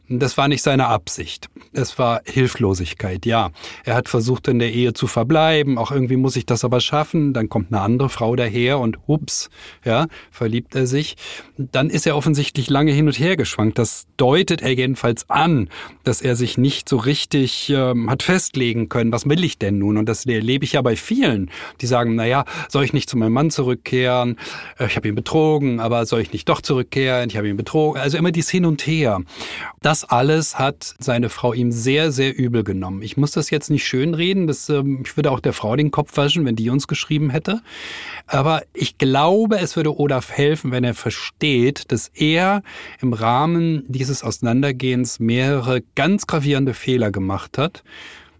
Das 0.07 0.37
war 0.37 0.47
nicht 0.47 0.61
seine 0.61 0.87
Absicht. 0.87 1.49
Es 1.73 1.97
war 1.97 2.21
Hilflosigkeit, 2.25 3.25
ja. 3.25 3.49
Er 3.85 3.95
hat 3.95 4.07
versucht, 4.07 4.47
in 4.47 4.59
der 4.59 4.71
Ehe 4.71 4.93
zu 4.93 5.07
verbleiben. 5.07 5.79
Auch 5.79 5.91
irgendwie 5.91 6.15
muss 6.15 6.35
ich 6.35 6.45
das 6.45 6.63
aber 6.63 6.79
schaffen. 6.79 7.33
Dann 7.33 7.49
kommt 7.49 7.71
eine 7.73 7.81
andere 7.81 8.09
Frau 8.09 8.35
daher 8.35 8.77
und 8.79 8.99
ups, 9.07 9.49
ja, 9.83 10.05
verliebt 10.29 10.75
er 10.75 10.85
sich. 10.85 11.15
Dann 11.57 11.89
ist 11.89 12.05
er 12.05 12.15
offensichtlich 12.15 12.69
lange 12.69 12.91
hin 12.91 13.07
und 13.07 13.17
her 13.17 13.35
geschwankt. 13.35 13.79
Das 13.79 14.05
deutet 14.17 14.61
er 14.61 14.75
jedenfalls 14.75 15.27
an, 15.29 15.69
dass 16.03 16.21
er 16.21 16.35
sich 16.35 16.59
nicht 16.59 16.87
so 16.87 16.97
richtig 16.97 17.71
ähm, 17.75 18.09
hat 18.09 18.21
festlegen 18.21 18.89
können. 18.89 19.11
Was 19.11 19.27
will 19.27 19.43
ich 19.43 19.57
denn 19.57 19.79
nun? 19.79 19.97
Und 19.97 20.07
das 20.07 20.27
erlebe 20.27 20.65
ich 20.65 20.73
ja 20.73 20.83
bei 20.83 20.95
vielen, 20.95 21.49
die 21.81 21.87
sagen, 21.87 22.13
na 22.13 22.25
ja, 22.25 22.45
soll 22.69 22.83
ich 22.83 22.93
nicht 22.93 23.09
zu 23.09 23.17
meinem 23.17 23.33
Mann 23.33 23.49
zurückkehren? 23.49 24.37
Äh, 24.77 24.85
ich 24.85 24.97
habe 24.97 25.07
ihn 25.07 25.15
betrogen, 25.15 25.79
aber 25.79 26.05
soll 26.05 26.21
ich 26.21 26.31
nicht 26.31 26.47
doch 26.47 26.61
zurückkehren? 26.61 27.29
Ich 27.29 27.37
habe 27.37 27.49
ihn 27.49 27.57
betrogen. 27.57 27.99
Also 27.99 28.19
immer 28.19 28.31
dies 28.31 28.51
Hin 28.51 28.65
und 28.65 28.85
Her. 28.85 29.21
Das 29.81 29.94
das 29.95 30.09
alles 30.09 30.59
hat 30.59 30.93
seine 30.99 31.29
Frau 31.29 31.53
ihm 31.53 31.71
sehr, 31.71 32.11
sehr 32.11 32.37
übel 32.37 32.65
genommen. 32.65 33.01
Ich 33.01 33.15
muss 33.15 33.31
das 33.31 33.49
jetzt 33.49 33.69
nicht 33.69 33.87
schönreden, 33.87 34.45
das, 34.45 34.67
ähm, 34.67 35.03
ich 35.05 35.15
würde 35.15 35.31
auch 35.31 35.39
der 35.39 35.53
Frau 35.53 35.73
den 35.77 35.89
Kopf 35.89 36.17
waschen, 36.17 36.45
wenn 36.45 36.57
die 36.57 36.69
uns 36.69 36.87
geschrieben 36.87 37.29
hätte. 37.29 37.61
Aber 38.27 38.63
ich 38.73 38.97
glaube, 38.97 39.57
es 39.59 39.77
würde 39.77 39.97
Olaf 39.97 40.31
helfen, 40.31 40.71
wenn 40.71 40.83
er 40.83 40.95
versteht, 40.95 41.93
dass 41.93 42.09
er 42.13 42.61
im 42.99 43.13
Rahmen 43.13 43.85
dieses 43.87 44.21
Auseinandergehens 44.21 45.21
mehrere 45.21 45.81
ganz 45.95 46.27
gravierende 46.27 46.73
Fehler 46.73 47.09
gemacht 47.09 47.57
hat. 47.57 47.85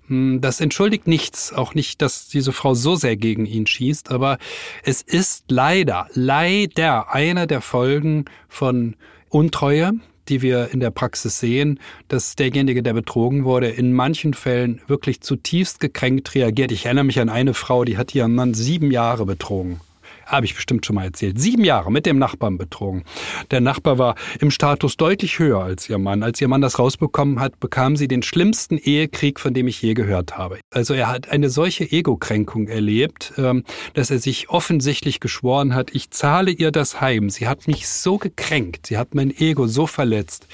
Hm, 0.08 0.42
das 0.42 0.60
entschuldigt 0.60 1.08
nichts, 1.08 1.54
auch 1.54 1.74
nicht, 1.74 2.02
dass 2.02 2.28
diese 2.28 2.52
Frau 2.52 2.74
so 2.74 2.98
sehr 2.98 3.16
gegen 3.16 3.46
ihn 3.46 3.66
schießt, 3.66 4.12
aber 4.12 4.40
es 4.84 5.02
ist 5.02 5.46
leider, 5.48 6.10
leider 6.14 7.14
einer 7.14 7.48
der 7.48 7.62
Folgen 7.62 8.26
von 8.50 8.98
Untreue, 9.30 9.94
die 10.30 10.42
wir 10.42 10.70
in 10.72 10.80
der 10.80 10.92
Praxis 10.92 11.40
sehen, 11.40 11.80
dass 12.08 12.36
derjenige, 12.36 12.84
der 12.84 12.94
betrogen 12.94 13.44
wurde, 13.46 13.70
in 13.70 13.94
manchen 13.94 14.34
Fällen 14.34 14.82
wirklich 14.88 15.22
zutiefst 15.22 15.80
gekränkt 15.80 16.36
reagiert. 16.36 16.72
Ich 16.72 16.86
erinnere 16.86 17.06
mich 17.06 17.20
an 17.20 17.30
eine 17.30 17.54
Frau, 17.54 17.86
die 17.86 17.98
hat 17.98 18.14
ihren 18.16 18.36
Mann 18.36 18.54
sieben 18.54 18.92
Jahre 18.92 19.26
betrogen. 19.26 19.80
Habe 20.26 20.46
ich 20.46 20.56
bestimmt 20.56 20.86
schon 20.86 20.96
mal 20.96 21.06
erzählt, 21.06 21.40
sieben 21.40 21.64
Jahre 21.64 21.92
mit 21.92 22.06
dem 22.06 22.18
Nachbarn 22.18 22.58
betrogen. 22.58 23.04
Der 23.52 23.62
Nachbar 23.62 23.98
war 23.98 24.16
im 24.40 24.52
Status 24.52 24.98
deutlich 24.98 25.40
höher 25.40 25.62
als 25.62 25.90
ihr 25.90 25.98
Mann. 25.98 26.24
Als 26.24 26.42
ihr 26.42 26.48
Mann 26.48 26.62
das 26.62 26.80
rausbekommen 26.80 27.40
hat, 27.40 27.60
bekam 27.60 27.96
sie 27.96 28.08
den 28.08 28.24
schlimmsten 28.24 28.78
Ehekrieg, 28.78 29.40
von 29.40 29.54
dem 29.54 29.68
ich 29.68 29.82
je 29.82 29.94
gehört 29.94 30.38
habe. 30.38 30.60
Also 30.72 30.94
er 30.94 31.08
hat 31.08 31.30
eine 31.30 31.50
solche 31.50 31.92
Ego-Kränkung 31.92 32.68
erlebt, 32.68 33.34
ähm, 33.38 33.64
dass 33.94 34.12
er 34.12 34.20
sich 34.20 34.50
offensichtlich 34.50 35.20
geschworen 35.20 35.76
hat, 35.76 35.94
ich 35.94 36.10
zahle 36.12 36.52
ihr 36.52 36.72
das 36.72 37.02
heim. 37.02 37.30
Sie 37.30 37.48
hat 37.48 37.68
mich 37.68 37.88
so 37.88 38.18
gekränkt, 38.18 38.88
sie 38.88 38.98
hat 38.98 39.16
mein 39.16 39.36
Ego 39.36 39.68
so 39.68 39.88
verletzt. 39.88 40.48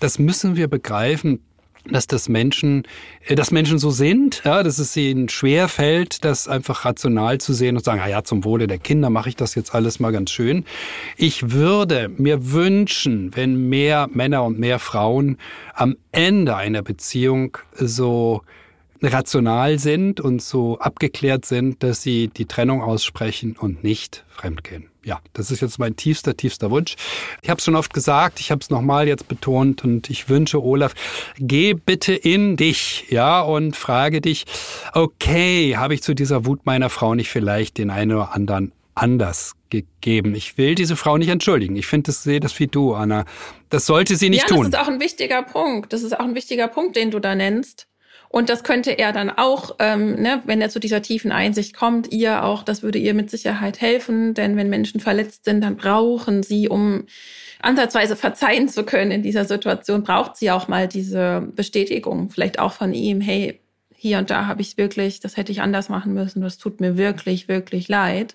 Das 0.00 0.18
müssen 0.18 0.56
wir 0.56 0.68
begreifen 0.68 1.40
dass 1.90 2.06
das 2.06 2.28
Menschen, 2.28 2.84
äh, 3.26 3.34
dass 3.34 3.50
Menschen 3.50 3.78
so 3.78 3.90
sind, 3.90 4.42
ja, 4.44 4.62
dass 4.62 4.78
es 4.78 4.96
ihnen 4.96 5.28
schwer 5.28 5.68
fällt, 5.68 6.24
das 6.24 6.48
einfach 6.48 6.84
rational 6.84 7.38
zu 7.38 7.52
sehen 7.52 7.76
und 7.76 7.84
sagen, 7.84 8.00
ah 8.00 8.08
ja, 8.08 8.24
zum 8.24 8.44
Wohle 8.44 8.66
der 8.66 8.78
Kinder 8.78 9.10
mache 9.10 9.28
ich 9.28 9.36
das 9.36 9.54
jetzt 9.54 9.74
alles 9.74 10.00
mal 10.00 10.12
ganz 10.12 10.30
schön. 10.30 10.64
Ich 11.16 11.50
würde 11.52 12.10
mir 12.16 12.52
wünschen, 12.52 13.34
wenn 13.34 13.68
mehr 13.68 14.08
Männer 14.12 14.44
und 14.44 14.58
mehr 14.58 14.78
Frauen 14.78 15.38
am 15.74 15.96
Ende 16.12 16.56
einer 16.56 16.82
Beziehung 16.82 17.58
so 17.74 18.42
rational 19.04 19.78
sind 19.78 20.20
und 20.20 20.42
so 20.42 20.78
abgeklärt 20.78 21.44
sind, 21.44 21.82
dass 21.82 22.02
sie 22.02 22.28
die 22.28 22.46
Trennung 22.46 22.82
aussprechen 22.82 23.56
und 23.58 23.84
nicht 23.84 24.24
fremdgehen. 24.28 24.88
Ja, 25.04 25.20
das 25.34 25.50
ist 25.50 25.60
jetzt 25.60 25.78
mein 25.78 25.96
tiefster, 25.96 26.36
tiefster 26.36 26.70
Wunsch. 26.70 26.96
Ich 27.42 27.50
habe 27.50 27.58
es 27.58 27.64
schon 27.64 27.76
oft 27.76 27.92
gesagt, 27.92 28.40
ich 28.40 28.50
habe 28.50 28.60
es 28.62 28.70
nochmal 28.70 29.06
jetzt 29.06 29.28
betont 29.28 29.84
und 29.84 30.08
ich 30.08 30.28
wünsche 30.28 30.62
Olaf, 30.62 30.94
geh 31.38 31.74
bitte 31.74 32.14
in 32.14 32.56
dich, 32.56 33.06
ja, 33.10 33.42
und 33.42 33.76
frage 33.76 34.22
dich, 34.22 34.46
okay, 34.94 35.76
habe 35.76 35.94
ich 35.94 36.02
zu 36.02 36.14
dieser 36.14 36.46
Wut 36.46 36.64
meiner 36.64 36.88
Frau 36.88 37.14
nicht 37.14 37.28
vielleicht 37.28 37.76
den 37.76 37.90
einen 37.90 38.12
oder 38.12 38.34
anderen 38.34 38.72
anders 38.94 39.52
gegeben. 39.70 40.34
Ich 40.34 40.56
will 40.56 40.74
diese 40.74 40.96
Frau 40.96 41.18
nicht 41.18 41.28
entschuldigen. 41.28 41.76
Ich 41.76 41.86
finde, 41.86 42.08
das 42.08 42.22
sehe 42.22 42.40
das 42.40 42.58
wie 42.60 42.68
du, 42.68 42.94
Anna. 42.94 43.24
Das 43.68 43.86
sollte 43.86 44.16
sie 44.16 44.30
nicht 44.30 44.48
ja, 44.48 44.56
tun. 44.56 44.70
Das 44.70 44.80
ist 44.80 44.86
auch 44.86 44.92
ein 44.92 45.00
wichtiger 45.00 45.42
Punkt. 45.42 45.92
Das 45.92 46.02
ist 46.02 46.18
auch 46.18 46.24
ein 46.24 46.34
wichtiger 46.34 46.68
Punkt, 46.68 46.96
den 46.96 47.10
du 47.10 47.18
da 47.18 47.34
nennst. 47.34 47.88
Und 48.34 48.48
das 48.48 48.64
könnte 48.64 48.90
er 48.90 49.12
dann 49.12 49.30
auch, 49.30 49.76
ähm, 49.78 50.20
ne, 50.20 50.42
wenn 50.44 50.60
er 50.60 50.68
zu 50.68 50.80
dieser 50.80 51.00
tiefen 51.02 51.30
Einsicht 51.30 51.72
kommt, 51.72 52.10
ihr 52.12 52.42
auch, 52.42 52.64
das 52.64 52.82
würde 52.82 52.98
ihr 52.98 53.14
mit 53.14 53.30
Sicherheit 53.30 53.80
helfen. 53.80 54.34
Denn 54.34 54.56
wenn 54.56 54.68
Menschen 54.68 54.98
verletzt 54.98 55.44
sind, 55.44 55.60
dann 55.60 55.76
brauchen 55.76 56.42
sie, 56.42 56.68
um 56.68 57.06
ansatzweise 57.62 58.16
verzeihen 58.16 58.68
zu 58.68 58.82
können 58.82 59.12
in 59.12 59.22
dieser 59.22 59.44
Situation, 59.44 60.02
braucht 60.02 60.36
sie 60.36 60.50
auch 60.50 60.66
mal 60.66 60.88
diese 60.88 61.46
Bestätigung, 61.54 62.28
vielleicht 62.28 62.58
auch 62.58 62.72
von 62.72 62.92
ihm, 62.92 63.20
hey, 63.20 63.60
hier 63.94 64.18
und 64.18 64.30
da 64.30 64.46
habe 64.46 64.62
ich 64.62 64.76
wirklich, 64.76 65.20
das 65.20 65.36
hätte 65.36 65.52
ich 65.52 65.60
anders 65.62 65.88
machen 65.88 66.12
müssen, 66.12 66.42
das 66.42 66.58
tut 66.58 66.80
mir 66.80 66.96
wirklich, 66.96 67.46
wirklich 67.46 67.86
leid. 67.86 68.34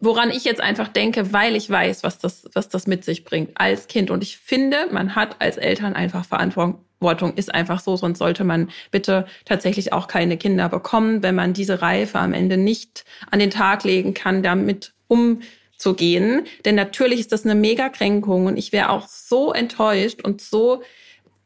Woran 0.00 0.30
ich 0.30 0.44
jetzt 0.44 0.60
einfach 0.60 0.88
denke, 0.88 1.32
weil 1.32 1.56
ich 1.56 1.68
weiß, 1.68 2.02
was 2.02 2.18
das, 2.18 2.48
was 2.54 2.68
das 2.68 2.86
mit 2.86 3.04
sich 3.04 3.24
bringt 3.24 3.50
als 3.54 3.86
Kind. 3.86 4.10
Und 4.10 4.22
ich 4.22 4.38
finde, 4.38 4.88
man 4.90 5.14
hat 5.14 5.36
als 5.40 5.56
Eltern 5.56 5.94
einfach 5.94 6.24
Verantwortung, 6.24 7.34
ist 7.34 7.54
einfach 7.54 7.80
so, 7.80 7.96
sonst 7.96 8.18
sollte 8.18 8.44
man 8.44 8.70
bitte 8.90 9.26
tatsächlich 9.44 9.92
auch 9.92 10.08
keine 10.08 10.36
Kinder 10.36 10.68
bekommen, 10.68 11.22
wenn 11.22 11.34
man 11.34 11.52
diese 11.52 11.82
Reife 11.82 12.18
am 12.18 12.32
Ende 12.32 12.56
nicht 12.56 13.04
an 13.30 13.38
den 13.38 13.50
Tag 13.50 13.84
legen 13.84 14.14
kann, 14.14 14.42
damit 14.42 14.92
umzugehen. 15.08 16.46
Denn 16.64 16.74
natürlich 16.74 17.20
ist 17.20 17.32
das 17.32 17.44
eine 17.44 17.54
Megakränkung 17.54 18.46
und 18.46 18.56
ich 18.56 18.72
wäre 18.72 18.90
auch 18.90 19.08
so 19.08 19.52
enttäuscht 19.52 20.22
und 20.22 20.40
so, 20.40 20.82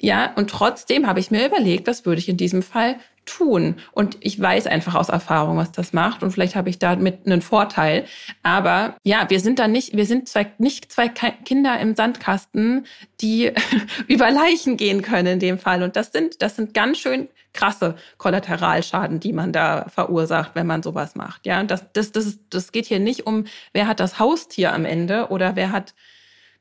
ja, 0.03 0.33
und 0.35 0.49
trotzdem 0.49 1.07
habe 1.07 1.21
ich 1.21 1.31
mir 1.31 1.47
überlegt, 1.47 1.87
was 1.87 2.07
würde 2.07 2.21
ich 2.21 2.29
in 2.29 2.39
diesem 2.39 2.63
Fall 2.63 2.97
tun. 3.31 3.77
Und 3.93 4.17
ich 4.21 4.41
weiß 4.41 4.67
einfach 4.67 4.95
aus 4.95 5.09
Erfahrung, 5.09 5.57
was 5.57 5.73
das 5.73 5.93
macht. 5.93 6.23
Und 6.23 6.33
vielleicht 6.33 6.57
habe 6.57 6.69
ich 6.69 6.79
damit 6.79 7.27
einen 7.27 7.43
Vorteil. 7.43 8.05
Aber 8.43 8.97
ja, 9.05 9.31
wir 9.31 9.41
sind 9.41 9.59
da 9.59 9.69
nicht, 9.69 9.97
wir 9.97 10.07
sind 10.07 10.29
zwei, 10.29 10.53
nicht 10.59 10.91
zwei 10.91 11.09
Kinder 11.09 11.79
im 11.79 11.95
Sandkasten, 11.95 12.87
die 13.21 13.53
über 14.09 14.31
Leichen 14.31 14.77
gehen 14.77 15.03
können 15.03 15.35
in 15.35 15.39
dem 15.39 15.59
Fall. 15.59 15.83
Und 15.83 15.97
das 15.97 16.13
sind, 16.13 16.43
das 16.43 16.57
sind 16.57 16.75
ganz 16.75 16.99
schön 16.99 17.29
krasse 17.53 17.97
Kollateralschaden, 18.19 19.21
die 19.21 19.33
man 19.33 19.53
da 19.53 19.87
verursacht, 19.89 20.53
wenn 20.55 20.67
man 20.67 20.83
sowas 20.83 21.15
macht. 21.15 21.47
Ja, 21.47 21.63
das, 21.65 21.93
das, 21.93 22.13
das, 22.13 22.39
das 22.49 22.73
geht 22.73 22.87
hier 22.87 23.01
nicht 23.01 23.27
um, 23.27 23.45
wer 23.73 23.87
hat 23.87 24.01
das 24.01 24.19
Haustier 24.19 24.73
am 24.73 24.85
Ende 24.85 25.29
oder 25.29 25.57
wer 25.57 25.73
hat 25.73 25.95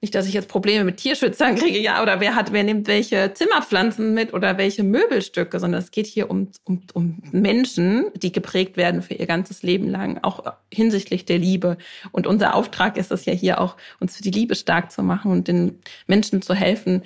nicht, 0.02 0.16
dass 0.16 0.28
ich 0.28 0.34
jetzt 0.34 0.48
Probleme 0.48 0.86
mit 0.86 0.98
Tierschützern 0.98 1.56
kriege, 1.56 1.78
ja, 1.78 2.02
oder 2.02 2.22
wer 2.22 2.36
hat, 2.36 2.54
wer 2.54 2.64
nimmt 2.64 2.88
welche 2.88 3.34
Zimmerpflanzen 3.34 4.14
mit 4.14 4.34
oder 4.34 4.58
welche 4.58 4.84
Möbelstücke, 4.84 5.60
sondern 5.60 5.82
es 5.82 5.92
geht 5.92 6.08
hier 6.08 6.30
um, 6.30 6.50
um, 6.64 6.84
um 6.94 7.22
Menschen, 7.32 8.06
die 8.16 8.32
geprägt 8.32 8.78
werden 8.78 9.02
für 9.02 9.16
ihr 9.16 9.26
ganzes 9.26 9.62
Leben 9.62 9.90
lang, 9.90 10.20
auch 10.22 10.54
hinsichtlich 10.74 11.26
der 11.26 11.38
Liebe. 11.38 11.78
Und 12.12 12.28
unser 12.28 12.56
Auftrag 12.56 12.96
ist 12.98 13.12
es 13.12 13.26
ja 13.26 13.34
hier 13.34 13.60
auch, 13.60 13.76
uns 14.00 14.16
für 14.16 14.24
die 14.24 14.32
Liebe 14.32 14.56
stark 14.56 14.92
zu 14.92 15.04
machen 15.04 15.32
und 15.32 15.50
den 15.50 15.80
Menschen 16.08 16.42
zu 16.42 16.54
helfen, 16.54 17.04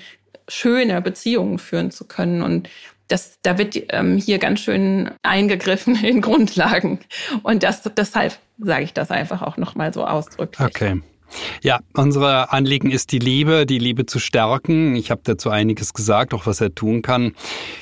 schöne 0.47 1.01
Beziehungen 1.01 1.57
führen 1.57 1.89
zu 1.89 2.05
können. 2.05 2.43
Und 2.43 2.69
das, 3.07 3.39
da 3.41 3.57
wird 3.57 3.75
ähm, 3.89 4.17
hier 4.17 4.37
ganz 4.37 4.59
schön 4.59 5.09
eingegriffen 5.23 5.95
in 6.03 6.21
Grundlagen. 6.21 6.99
Und 7.41 7.63
das, 7.63 7.81
deshalb 7.97 8.37
sage 8.59 8.83
ich 8.83 8.93
das 8.93 9.09
einfach 9.09 9.41
auch 9.41 9.57
nochmal 9.57 9.93
so 9.93 10.05
ausdrücklich. 10.05 10.67
Okay. 10.67 11.01
Ja, 11.61 11.79
unsere 11.93 12.51
Anliegen 12.51 12.91
ist 12.91 13.11
die 13.11 13.19
Liebe, 13.19 13.65
die 13.65 13.79
Liebe 13.79 14.05
zu 14.05 14.19
stärken. 14.19 14.95
Ich 14.95 15.11
habe 15.11 15.21
dazu 15.23 15.49
einiges 15.49 15.93
gesagt, 15.93 16.33
auch 16.33 16.45
was 16.45 16.61
er 16.61 16.73
tun 16.73 17.01
kann. 17.01 17.35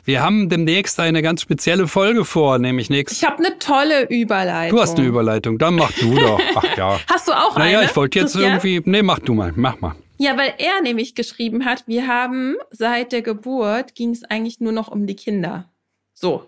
Wir 0.03 0.21
haben 0.21 0.49
demnächst 0.49 0.99
eine 0.99 1.21
ganz 1.21 1.41
spezielle 1.41 1.87
Folge 1.87 2.25
vor, 2.25 2.59
nämlich 2.59 2.89
nächstes. 2.89 3.21
Ich 3.21 3.27
habe 3.27 3.43
eine 3.43 3.57
tolle 3.59 4.07
Überleitung. 4.09 4.77
Du 4.77 4.81
hast 4.81 4.97
eine 4.97 5.07
Überleitung, 5.07 5.57
dann 5.57 5.75
mach 5.75 5.91
du 5.93 6.13
doch. 6.15 6.39
Ach 6.55 6.77
ja. 6.77 6.99
Hast 7.09 7.27
du 7.27 7.33
auch 7.33 7.57
naja, 7.57 7.63
eine? 7.63 7.77
Naja, 7.77 7.89
ich 7.89 7.95
wollte 7.95 8.19
jetzt 8.19 8.35
irgendwie. 8.35 8.81
Nee, 8.85 9.03
mach 9.03 9.19
du 9.19 9.33
mal, 9.33 9.53
mach 9.55 9.79
mal. 9.79 9.95
Ja, 10.17 10.37
weil 10.37 10.53
er 10.59 10.81
nämlich 10.81 11.15
geschrieben 11.15 11.65
hat, 11.65 11.87
wir 11.87 12.07
haben 12.07 12.55
seit 12.69 13.11
der 13.11 13.23
Geburt 13.23 13.95
ging 13.95 14.11
es 14.11 14.23
eigentlich 14.23 14.59
nur 14.59 14.71
noch 14.71 14.87
um 14.87 15.07
die 15.07 15.15
Kinder. 15.15 15.71
So. 16.13 16.47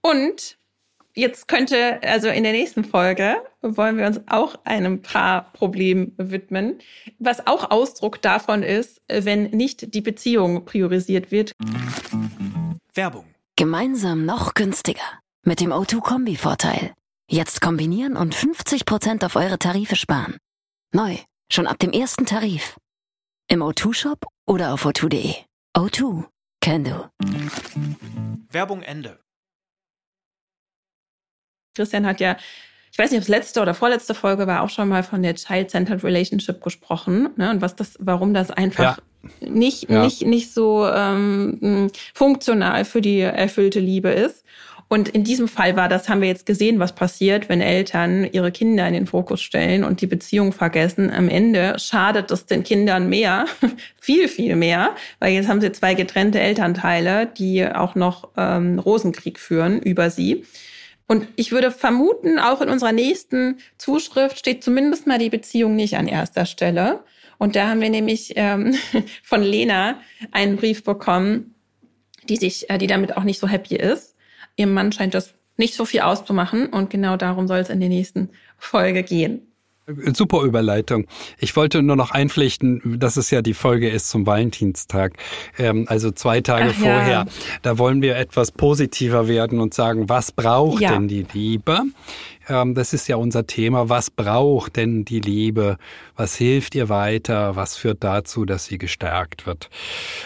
Und 0.00 0.57
jetzt 1.18 1.48
könnte, 1.48 2.00
also 2.02 2.28
in 2.28 2.44
der 2.44 2.52
nächsten 2.52 2.84
Folge 2.84 3.42
wollen 3.60 3.98
wir 3.98 4.06
uns 4.06 4.20
auch 4.28 4.54
einem 4.64 5.02
Paarproblem 5.02 6.12
widmen, 6.16 6.78
was 7.18 7.46
auch 7.46 7.70
Ausdruck 7.70 8.22
davon 8.22 8.62
ist, 8.62 9.02
wenn 9.08 9.50
nicht 9.50 9.94
die 9.94 10.00
Beziehung 10.00 10.64
priorisiert 10.64 11.30
wird. 11.30 11.52
Werbung. 12.94 13.24
Gemeinsam 13.56 14.24
noch 14.24 14.54
günstiger. 14.54 15.02
Mit 15.44 15.60
dem 15.60 15.72
O2-Kombi-Vorteil. 15.72 16.94
Jetzt 17.30 17.60
kombinieren 17.60 18.16
und 18.16 18.34
50% 18.34 19.24
auf 19.24 19.36
eure 19.36 19.58
Tarife 19.58 19.96
sparen. 19.96 20.36
Neu, 20.94 21.16
schon 21.52 21.66
ab 21.66 21.78
dem 21.78 21.92
ersten 21.92 22.24
Tarif. 22.24 22.76
Im 23.48 23.60
O2-Shop 23.60 24.26
oder 24.46 24.72
auf 24.72 24.86
o2.de. 24.86 25.34
O2, 25.76 26.24
can 26.60 26.84
do. 26.84 27.08
Werbung 28.50 28.82
Ende. 28.82 29.18
Christian 31.78 32.06
hat 32.06 32.20
ja, 32.20 32.36
ich 32.90 32.98
weiß 32.98 33.12
nicht, 33.12 33.18
ob 33.18 33.22
es 33.22 33.28
letzte 33.28 33.62
oder 33.62 33.72
vorletzte 33.72 34.14
Folge 34.14 34.48
war, 34.48 34.62
auch 34.62 34.70
schon 34.70 34.88
mal 34.88 35.04
von 35.04 35.22
der 35.22 35.36
Child-Centered 35.36 36.02
Relationship 36.02 36.60
gesprochen 36.60 37.30
ne? 37.36 37.50
und 37.50 37.62
was 37.62 37.76
das, 37.76 37.96
warum 38.00 38.34
das 38.34 38.50
einfach 38.50 38.98
ja. 38.98 39.48
nicht 39.48 39.88
ja. 39.88 40.02
nicht 40.02 40.26
nicht 40.26 40.52
so 40.52 40.88
ähm, 40.88 41.90
funktional 42.14 42.84
für 42.84 43.00
die 43.00 43.20
erfüllte 43.20 43.78
Liebe 43.78 44.10
ist. 44.10 44.44
Und 44.90 45.10
in 45.10 45.22
diesem 45.22 45.48
Fall 45.48 45.76
war 45.76 45.90
das, 45.90 46.08
haben 46.08 46.22
wir 46.22 46.28
jetzt 46.28 46.46
gesehen, 46.46 46.78
was 46.78 46.94
passiert, 46.94 47.50
wenn 47.50 47.60
Eltern 47.60 48.24
ihre 48.24 48.50
Kinder 48.50 48.88
in 48.88 48.94
den 48.94 49.06
Fokus 49.06 49.42
stellen 49.42 49.84
und 49.84 50.00
die 50.00 50.06
Beziehung 50.06 50.52
vergessen. 50.52 51.10
Am 51.10 51.28
Ende 51.28 51.78
schadet 51.78 52.30
es 52.30 52.46
den 52.46 52.64
Kindern 52.64 53.10
mehr, 53.10 53.44
viel, 54.00 54.28
viel 54.28 54.56
mehr, 54.56 54.96
weil 55.20 55.34
jetzt 55.34 55.48
haben 55.48 55.60
sie 55.60 55.72
zwei 55.72 55.92
getrennte 55.92 56.40
Elternteile, 56.40 57.26
die 57.26 57.66
auch 57.66 57.94
noch 57.94 58.30
ähm, 58.38 58.78
Rosenkrieg 58.78 59.38
führen 59.38 59.78
über 59.78 60.08
sie. 60.08 60.44
Und 61.08 61.26
ich 61.36 61.52
würde 61.52 61.70
vermuten, 61.70 62.38
auch 62.38 62.60
in 62.60 62.68
unserer 62.68 62.92
nächsten 62.92 63.58
Zuschrift 63.78 64.38
steht 64.38 64.62
zumindest 64.62 65.06
mal 65.06 65.18
die 65.18 65.30
Beziehung 65.30 65.74
nicht 65.74 65.96
an 65.96 66.06
erster 66.06 66.44
Stelle. 66.44 67.02
Und 67.38 67.56
da 67.56 67.68
haben 67.68 67.80
wir 67.80 67.88
nämlich 67.88 68.34
ähm, 68.36 68.74
von 69.22 69.42
Lena 69.42 70.00
einen 70.32 70.56
Brief 70.56 70.84
bekommen, 70.84 71.54
die 72.28 72.36
sich, 72.36 72.68
äh, 72.68 72.76
die 72.76 72.86
damit 72.86 73.16
auch 73.16 73.24
nicht 73.24 73.40
so 73.40 73.48
happy 73.48 73.76
ist. 73.76 74.16
Ihrem 74.56 74.74
Mann 74.74 74.92
scheint 74.92 75.14
das 75.14 75.34
nicht 75.56 75.74
so 75.74 75.86
viel 75.86 76.00
auszumachen 76.00 76.66
und 76.66 76.90
genau 76.90 77.16
darum 77.16 77.48
soll 77.48 77.58
es 77.58 77.70
in 77.70 77.80
der 77.80 77.88
nächsten 77.88 78.28
Folge 78.58 79.02
gehen. 79.02 79.47
Super 80.12 80.42
Überleitung. 80.42 81.06
Ich 81.38 81.56
wollte 81.56 81.82
nur 81.82 81.96
noch 81.96 82.10
einpflichten, 82.10 82.98
dass 82.98 83.16
es 83.16 83.30
ja 83.30 83.40
die 83.40 83.54
Folge 83.54 83.88
ist 83.88 84.10
zum 84.10 84.26
Valentinstag, 84.26 85.14
ähm, 85.58 85.86
also 85.88 86.10
zwei 86.10 86.40
Tage 86.40 86.70
Ach, 86.74 86.80
vorher. 86.80 87.08
Ja. 87.08 87.26
Da 87.62 87.78
wollen 87.78 88.02
wir 88.02 88.16
etwas 88.16 88.52
positiver 88.52 89.28
werden 89.28 89.60
und 89.60 89.72
sagen, 89.72 90.08
was 90.08 90.32
braucht 90.32 90.82
ja. 90.82 90.92
denn 90.92 91.08
die 91.08 91.26
Liebe? 91.32 91.80
Ähm, 92.48 92.74
das 92.74 92.92
ist 92.92 93.08
ja 93.08 93.16
unser 93.16 93.46
Thema. 93.46 93.88
Was 93.88 94.10
braucht 94.10 94.76
denn 94.76 95.04
die 95.04 95.20
Liebe? 95.20 95.78
Was 96.16 96.36
hilft 96.36 96.74
ihr 96.74 96.88
weiter? 96.88 97.56
Was 97.56 97.76
führt 97.76 98.04
dazu, 98.04 98.44
dass 98.44 98.66
sie 98.66 98.78
gestärkt 98.78 99.46
wird? 99.46 99.70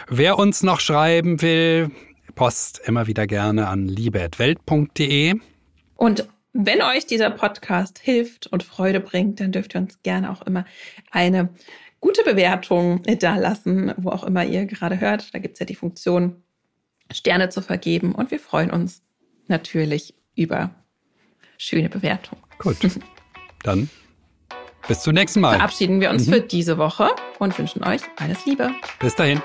Wer 0.08 0.38
uns 0.38 0.62
noch 0.62 0.80
schreiben 0.80 1.40
will, 1.40 1.90
Post 2.34 2.80
immer 2.84 3.06
wieder 3.06 3.26
gerne 3.26 3.68
an 3.68 3.86
liebe.welt.de. 3.86 5.34
Und 5.96 6.26
wenn 6.52 6.82
euch 6.82 7.06
dieser 7.06 7.30
Podcast 7.30 7.98
hilft 7.98 8.46
und 8.46 8.62
Freude 8.62 9.00
bringt, 9.00 9.40
dann 9.40 9.52
dürft 9.52 9.74
ihr 9.74 9.80
uns 9.80 10.02
gerne 10.02 10.30
auch 10.30 10.42
immer 10.42 10.64
eine 11.10 11.48
gute 12.00 12.24
Bewertung 12.24 13.02
da 13.20 13.36
lassen, 13.36 13.94
wo 13.96 14.10
auch 14.10 14.24
immer 14.24 14.44
ihr 14.44 14.66
gerade 14.66 15.00
hört. 15.00 15.32
Da 15.34 15.38
gibt 15.38 15.54
es 15.54 15.60
ja 15.60 15.66
die 15.66 15.74
Funktion, 15.74 16.42
Sterne 17.10 17.48
zu 17.48 17.62
vergeben. 17.62 18.14
Und 18.14 18.30
wir 18.30 18.40
freuen 18.40 18.70
uns 18.70 19.02
natürlich 19.48 20.14
über 20.34 20.70
schöne 21.58 21.88
Bewertungen. 21.88 22.42
Gut. 22.58 22.76
Dann 23.62 23.88
bis 24.88 25.00
zum 25.00 25.14
nächsten 25.14 25.40
Mal. 25.40 25.56
Verabschieden 25.56 26.00
wir 26.00 26.10
uns 26.10 26.26
mhm. 26.26 26.32
für 26.32 26.40
diese 26.40 26.78
Woche 26.78 27.08
und 27.38 27.56
wünschen 27.58 27.84
euch 27.84 28.02
alles 28.16 28.44
Liebe. 28.46 28.70
Bis 28.98 29.14
dahin. 29.14 29.40